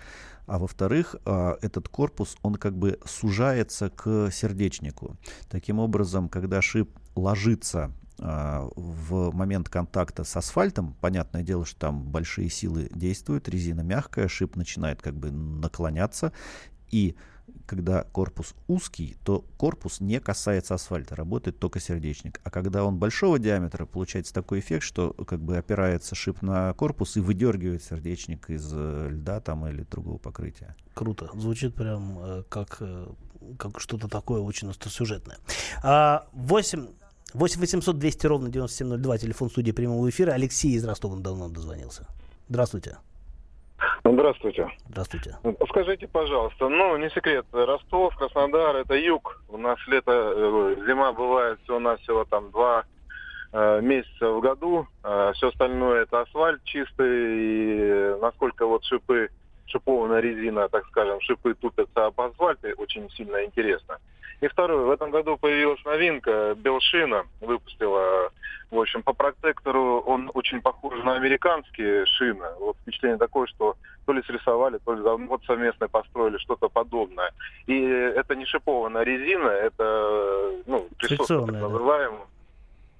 А 0.46 0.58
во-вторых, 0.58 1.14
этот 1.24 1.88
корпус, 1.88 2.36
он 2.42 2.56
как 2.56 2.76
бы 2.76 2.98
сужается 3.04 3.90
к 3.90 4.30
сердечнику. 4.32 5.16
Таким 5.48 5.78
образом, 5.78 6.28
когда 6.28 6.60
шип 6.60 6.90
ложится 7.14 7.84
а, 7.84 8.01
в 8.18 9.32
момент 9.32 9.68
контакта 9.68 10.24
с 10.24 10.36
асфальтом, 10.36 10.94
понятное 11.00 11.42
дело, 11.42 11.64
что 11.64 11.78
там 11.78 12.04
большие 12.04 12.50
силы 12.50 12.88
действуют, 12.94 13.48
резина 13.48 13.80
мягкая, 13.80 14.28
шип 14.28 14.56
начинает 14.56 15.02
как 15.02 15.14
бы 15.16 15.30
наклоняться, 15.30 16.32
и 16.90 17.16
когда 17.66 18.04
корпус 18.04 18.54
узкий, 18.68 19.16
то 19.24 19.44
корпус 19.56 20.00
не 20.00 20.20
касается 20.20 20.74
асфальта, 20.74 21.16
работает 21.16 21.58
только 21.58 21.80
сердечник. 21.80 22.40
А 22.44 22.50
когда 22.50 22.84
он 22.84 22.98
большого 22.98 23.38
диаметра, 23.38 23.86
получается 23.86 24.34
такой 24.34 24.60
эффект, 24.60 24.84
что 24.84 25.12
как 25.12 25.40
бы 25.40 25.56
опирается 25.56 26.14
шип 26.14 26.42
на 26.42 26.72
корпус 26.74 27.16
и 27.16 27.20
выдергивает 27.20 27.82
сердечник 27.82 28.50
из 28.50 28.70
э, 28.72 29.08
льда 29.10 29.40
там 29.40 29.66
или 29.66 29.82
другого 29.82 30.18
покрытия. 30.18 30.76
Круто. 30.94 31.30
Звучит 31.34 31.74
прям 31.74 32.18
э, 32.18 32.42
как, 32.48 32.78
э, 32.80 33.08
как 33.58 33.80
что-то 33.80 34.08
такое 34.08 34.40
очень 34.40 34.68
остросюжетное. 34.68 35.38
А, 35.82 36.26
8 36.32 36.88
8 37.34 37.60
800 37.60 37.98
200 37.98 38.26
ровно 38.26 38.48
9702, 38.50 39.18
телефон 39.18 39.48
студии 39.48 39.72
прямого 39.72 40.08
эфира. 40.08 40.32
Алексей 40.32 40.72
из 40.72 40.84
Ростова 40.84 41.16
давно 41.16 41.48
дозвонился. 41.48 42.06
Здравствуйте. 42.48 42.98
Здравствуйте. 44.04 44.68
Здравствуйте. 44.88 45.36
Скажите, 45.68 46.08
пожалуйста, 46.08 46.68
ну, 46.68 46.96
не 46.96 47.08
секрет, 47.10 47.46
Ростов, 47.52 48.16
Краснодар, 48.16 48.76
это 48.76 48.94
юг. 48.94 49.42
У 49.48 49.56
нас 49.56 49.78
лето, 49.86 50.12
э, 50.12 50.76
зима 50.86 51.12
бывает 51.12 51.58
всего-навсего 51.62 52.24
там 52.24 52.50
два 52.50 52.84
э, 53.52 53.80
месяца 53.80 54.30
в 54.30 54.40
году. 54.40 54.86
Э, 55.02 55.32
все 55.34 55.48
остальное 55.48 56.02
это 56.02 56.20
асфальт 56.20 56.62
чистый. 56.64 57.08
И 57.08 58.20
насколько 58.20 58.66
вот 58.66 58.84
шипы, 58.84 59.30
шипованная 59.66 60.20
резина, 60.20 60.68
так 60.68 60.86
скажем, 60.88 61.20
шипы 61.20 61.54
тупятся 61.54 62.06
об 62.06 62.20
асфальте, 62.20 62.74
очень 62.74 63.08
сильно 63.10 63.44
интересно. 63.44 63.98
И 64.42 64.48
второе, 64.48 64.84
в 64.84 64.90
этом 64.90 65.12
году 65.12 65.36
появилась 65.36 65.82
новинка, 65.84 66.54
Белшина 66.56 67.24
выпустила, 67.40 68.30
в 68.72 68.78
общем, 68.80 69.04
по 69.04 69.12
протектору 69.12 70.00
он 70.00 70.32
очень 70.34 70.60
похож 70.60 71.00
на 71.04 71.14
американские 71.14 72.04
шины. 72.06 72.48
Вот 72.58 72.76
впечатление 72.82 73.18
такое, 73.18 73.46
что 73.46 73.76
то 74.04 74.12
ли 74.12 74.20
срисовали, 74.24 74.78
то 74.78 74.94
ли 74.94 75.00
вот 75.00 75.44
совместно 75.44 75.86
построили 75.86 76.38
что-то 76.38 76.68
подобное. 76.68 77.30
И 77.68 77.80
это 77.82 78.34
не 78.34 78.44
шипованная 78.44 79.04
резина, 79.04 79.46
это, 79.46 80.56
ну, 80.66 80.88
присутствие, 80.98 81.46
так 81.46 81.60
называемое. 81.60 82.26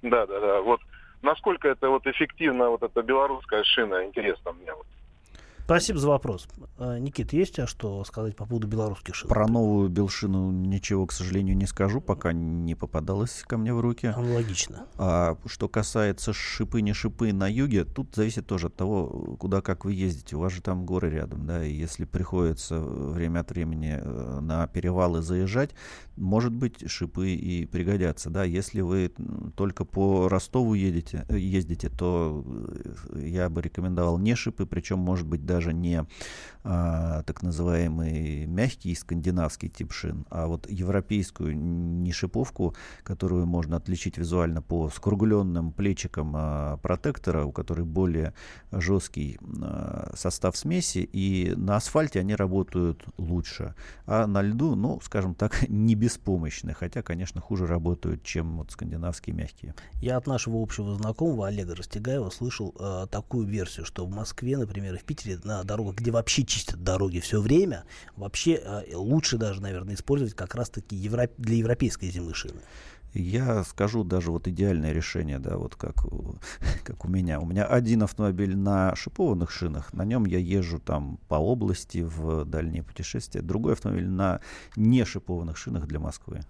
Да, 0.01 0.25
да, 0.25 0.39
да. 0.39 0.61
Вот 0.61 0.79
насколько 1.23 1.67
это 1.67 1.89
вот 1.89 2.07
эффективно, 2.07 2.69
вот 2.69 2.83
эта 2.83 3.01
белорусская 3.01 3.65
шина, 3.65 4.05
интересно 4.05 4.53
мне. 4.53 4.72
Спасибо 5.65 5.97
за 5.97 6.09
вопрос. 6.09 6.47
А, 6.77 6.99
Никит, 6.99 7.31
есть 7.31 7.57
а 7.57 7.67
что 7.67 8.03
сказать 8.03 8.35
по 8.35 8.45
поводу 8.45 8.67
белорусских 8.67 9.15
шин? 9.15 9.29
Про 9.29 9.47
новую 9.47 9.87
белшину 9.87 10.51
ничего, 10.51 11.05
к 11.05 11.13
сожалению, 11.13 11.55
не 11.55 11.65
скажу, 11.67 12.01
пока 12.01 12.33
не 12.33 12.75
попадалось 12.75 13.43
ко 13.47 13.57
мне 13.57 13.73
в 13.73 13.79
руки. 13.79 14.13
Логично. 14.17 14.87
А 14.97 15.37
что 15.45 15.69
касается 15.69 16.33
шипы, 16.33 16.81
не 16.81 16.91
шипы 16.91 17.31
на 17.31 17.49
юге, 17.49 17.85
тут 17.85 18.13
зависит 18.13 18.45
тоже 18.45 18.67
от 18.67 18.75
того, 18.75 19.37
куда 19.39 19.61
как 19.61 19.85
вы 19.85 19.93
ездите. 19.93 20.35
У 20.35 20.39
вас 20.39 20.51
же 20.51 20.61
там 20.61 20.85
горы 20.85 21.09
рядом, 21.09 21.45
да, 21.47 21.63
и 21.63 21.71
если 21.73 22.03
приходится 22.03 22.79
время 22.79 23.39
от 23.39 23.51
времени 23.51 23.99
э, 24.01 24.39
на 24.41 24.67
перевалы 24.67 25.21
заезжать, 25.21 25.71
может 26.15 26.53
быть, 26.53 26.89
шипы 26.89 27.31
и 27.31 27.65
пригодятся, 27.65 28.29
да. 28.29 28.43
Если 28.43 28.81
вы 28.81 29.11
только 29.55 29.85
по 29.85 30.29
Ростову 30.29 30.73
едете, 30.73 31.25
э, 31.29 31.37
ездите, 31.37 31.89
то 31.89 32.43
э, 33.09 33.27
я 33.27 33.49
бы 33.49 33.61
рекомендовал 33.61 34.17
не 34.17 34.35
шипы, 34.35 34.65
причем, 34.65 34.99
может 34.99 35.27
быть, 35.27 35.45
даже 35.45 35.73
не 35.73 36.05
а, 36.65 37.23
так 37.23 37.41
называемый 37.43 38.45
мягкий 38.45 38.95
скандинавский 38.95 39.67
тип 39.67 39.91
шин, 39.91 40.25
а 40.29 40.47
вот 40.47 40.69
европейскую 40.69 41.57
не 41.57 42.13
шиповку, 42.13 42.73
которую 43.03 43.45
можно 43.45 43.75
отличить 43.75 44.17
визуально 44.17 44.61
по 44.61 44.89
скругленным 44.89 45.73
плечикам 45.73 46.33
а, 46.35 46.77
протектора, 46.77 47.43
у 47.43 47.51
которой 47.51 47.83
более 47.83 48.33
жесткий 48.71 49.39
а, 49.61 50.13
состав 50.15 50.55
смеси, 50.55 50.99
и 50.99 51.53
на 51.57 51.75
асфальте 51.75 52.21
они 52.21 52.33
работают 52.33 53.03
лучше, 53.17 53.75
а 54.05 54.25
на 54.25 54.41
льду, 54.41 54.75
ну, 54.75 55.01
скажем 55.03 55.35
так, 55.35 55.57
не 55.67 55.95
беспомощны, 56.03 56.73
хотя, 56.73 57.01
конечно, 57.01 57.39
хуже 57.39 57.65
работают, 57.65 58.23
чем 58.23 58.57
вот 58.57 58.71
скандинавские 58.71 59.33
мягкие. 59.33 59.73
Я 60.01 60.17
от 60.17 60.27
нашего 60.27 60.61
общего 60.61 60.95
знакомого 60.95 61.47
Олега 61.47 61.75
Растегаева 61.75 62.29
слышал 62.29 62.75
э, 62.77 63.07
такую 63.09 63.47
версию, 63.47 63.85
что 63.85 64.05
в 64.05 64.09
Москве, 64.09 64.57
например, 64.57 64.95
и 64.95 64.97
в 64.97 65.05
Питере 65.05 65.39
на 65.45 65.63
дорогах, 65.63 65.95
где 65.95 66.11
вообще 66.11 66.43
чистят 66.43 66.83
дороги 66.83 67.21
все 67.21 67.39
время, 67.39 67.85
вообще 68.17 68.55
э, 68.55 68.95
лучше 68.95 69.37
даже, 69.37 69.61
наверное, 69.61 69.95
использовать 69.95 70.33
как 70.33 70.55
раз-таки 70.55 70.93
евро... 70.93 71.29
для 71.37 71.55
европейской 71.55 72.09
зимы 72.09 72.33
шины. 72.33 72.59
Я 73.13 73.63
скажу 73.63 74.03
даже 74.03 74.31
вот 74.31 74.47
идеальное 74.47 74.91
решение, 74.91 75.39
да, 75.39 75.57
вот 75.57 75.75
как, 75.75 76.05
как 76.83 77.05
у 77.05 77.07
меня. 77.07 77.39
У 77.39 77.45
меня 77.45 77.65
один 77.65 78.03
автомобиль 78.03 78.55
на 78.55 78.95
шипованных 78.95 79.51
шинах, 79.51 79.93
на 79.93 80.03
нем 80.03 80.25
я 80.25 80.39
езжу 80.39 80.79
там 80.79 81.19
по 81.27 81.35
области 81.35 81.99
в 81.99 82.45
дальние 82.45 82.83
путешествия. 82.83 83.41
Другой 83.41 83.73
автомобиль 83.73 84.07
на 84.07 84.41
не 84.75 85.05
шипованных 85.05 85.57
шинах 85.57 85.87
для 85.87 85.99
Москвы. 85.99 86.41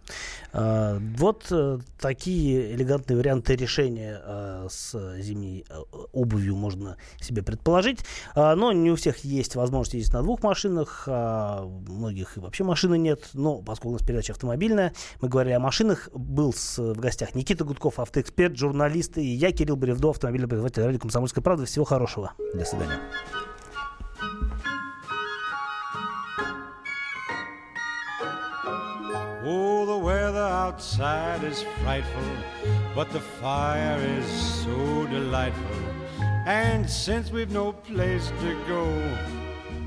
А, 0.53 0.99
вот 1.17 1.47
а, 1.51 1.79
такие 1.99 2.73
элегантные 2.73 3.17
варианты 3.17 3.55
решения 3.55 4.21
а, 4.23 4.67
с 4.69 5.19
зимней 5.19 5.65
а, 5.69 5.81
обувью 6.13 6.55
можно 6.55 6.97
себе 7.19 7.43
предположить. 7.43 7.99
А, 8.35 8.55
но 8.55 8.71
не 8.71 8.91
у 8.91 8.95
всех 8.95 9.19
есть 9.25 9.55
возможность 9.55 9.95
ездить 9.95 10.13
на 10.13 10.21
двух 10.21 10.43
машинах, 10.43 11.03
а 11.07 11.63
у 11.65 11.79
многих 11.91 12.37
и 12.37 12.39
вообще 12.39 12.63
машины 12.63 12.97
нет. 12.97 13.29
Но 13.33 13.61
поскольку 13.61 13.89
у 13.89 13.93
нас 13.93 14.03
передача 14.03 14.31
автомобильная, 14.33 14.93
мы 15.19 15.27
говорили 15.27 15.53
о 15.53 15.59
машинах, 15.59 16.09
был 16.13 16.52
с, 16.55 16.77
в 16.81 16.99
гостях 16.99 17.35
Никита 17.35 17.63
Гудков, 17.63 17.99
автоэксперт, 17.99 18.57
журналист, 18.57 19.17
и 19.17 19.25
я, 19.25 19.51
Кирилл 19.51 19.75
Бревдо, 19.75 20.09
автомобильный 20.11 20.47
производитель 20.47 20.83
радио 20.83 20.99
«Комсомольская 20.99 21.43
правда». 21.43 21.65
Всего 21.65 21.85
хорошего. 21.85 22.33
До 22.53 22.65
свидания. 22.65 22.99
Oh, 29.45 29.85
the 29.85 29.97
weather 29.97 30.39
outside 30.39 31.43
is 31.43 31.65
frightful, 31.81 32.23
but 32.95 33.11
the 33.11 33.19
fire 33.41 33.99
is 33.99 34.25
so 34.63 35.05
delightful. 35.07 35.75
And 36.45 36.89
since 36.89 37.29
we've 37.29 37.51
no 37.51 37.73
place 37.73 38.31
to 38.41 38.55
go, 38.67 39.42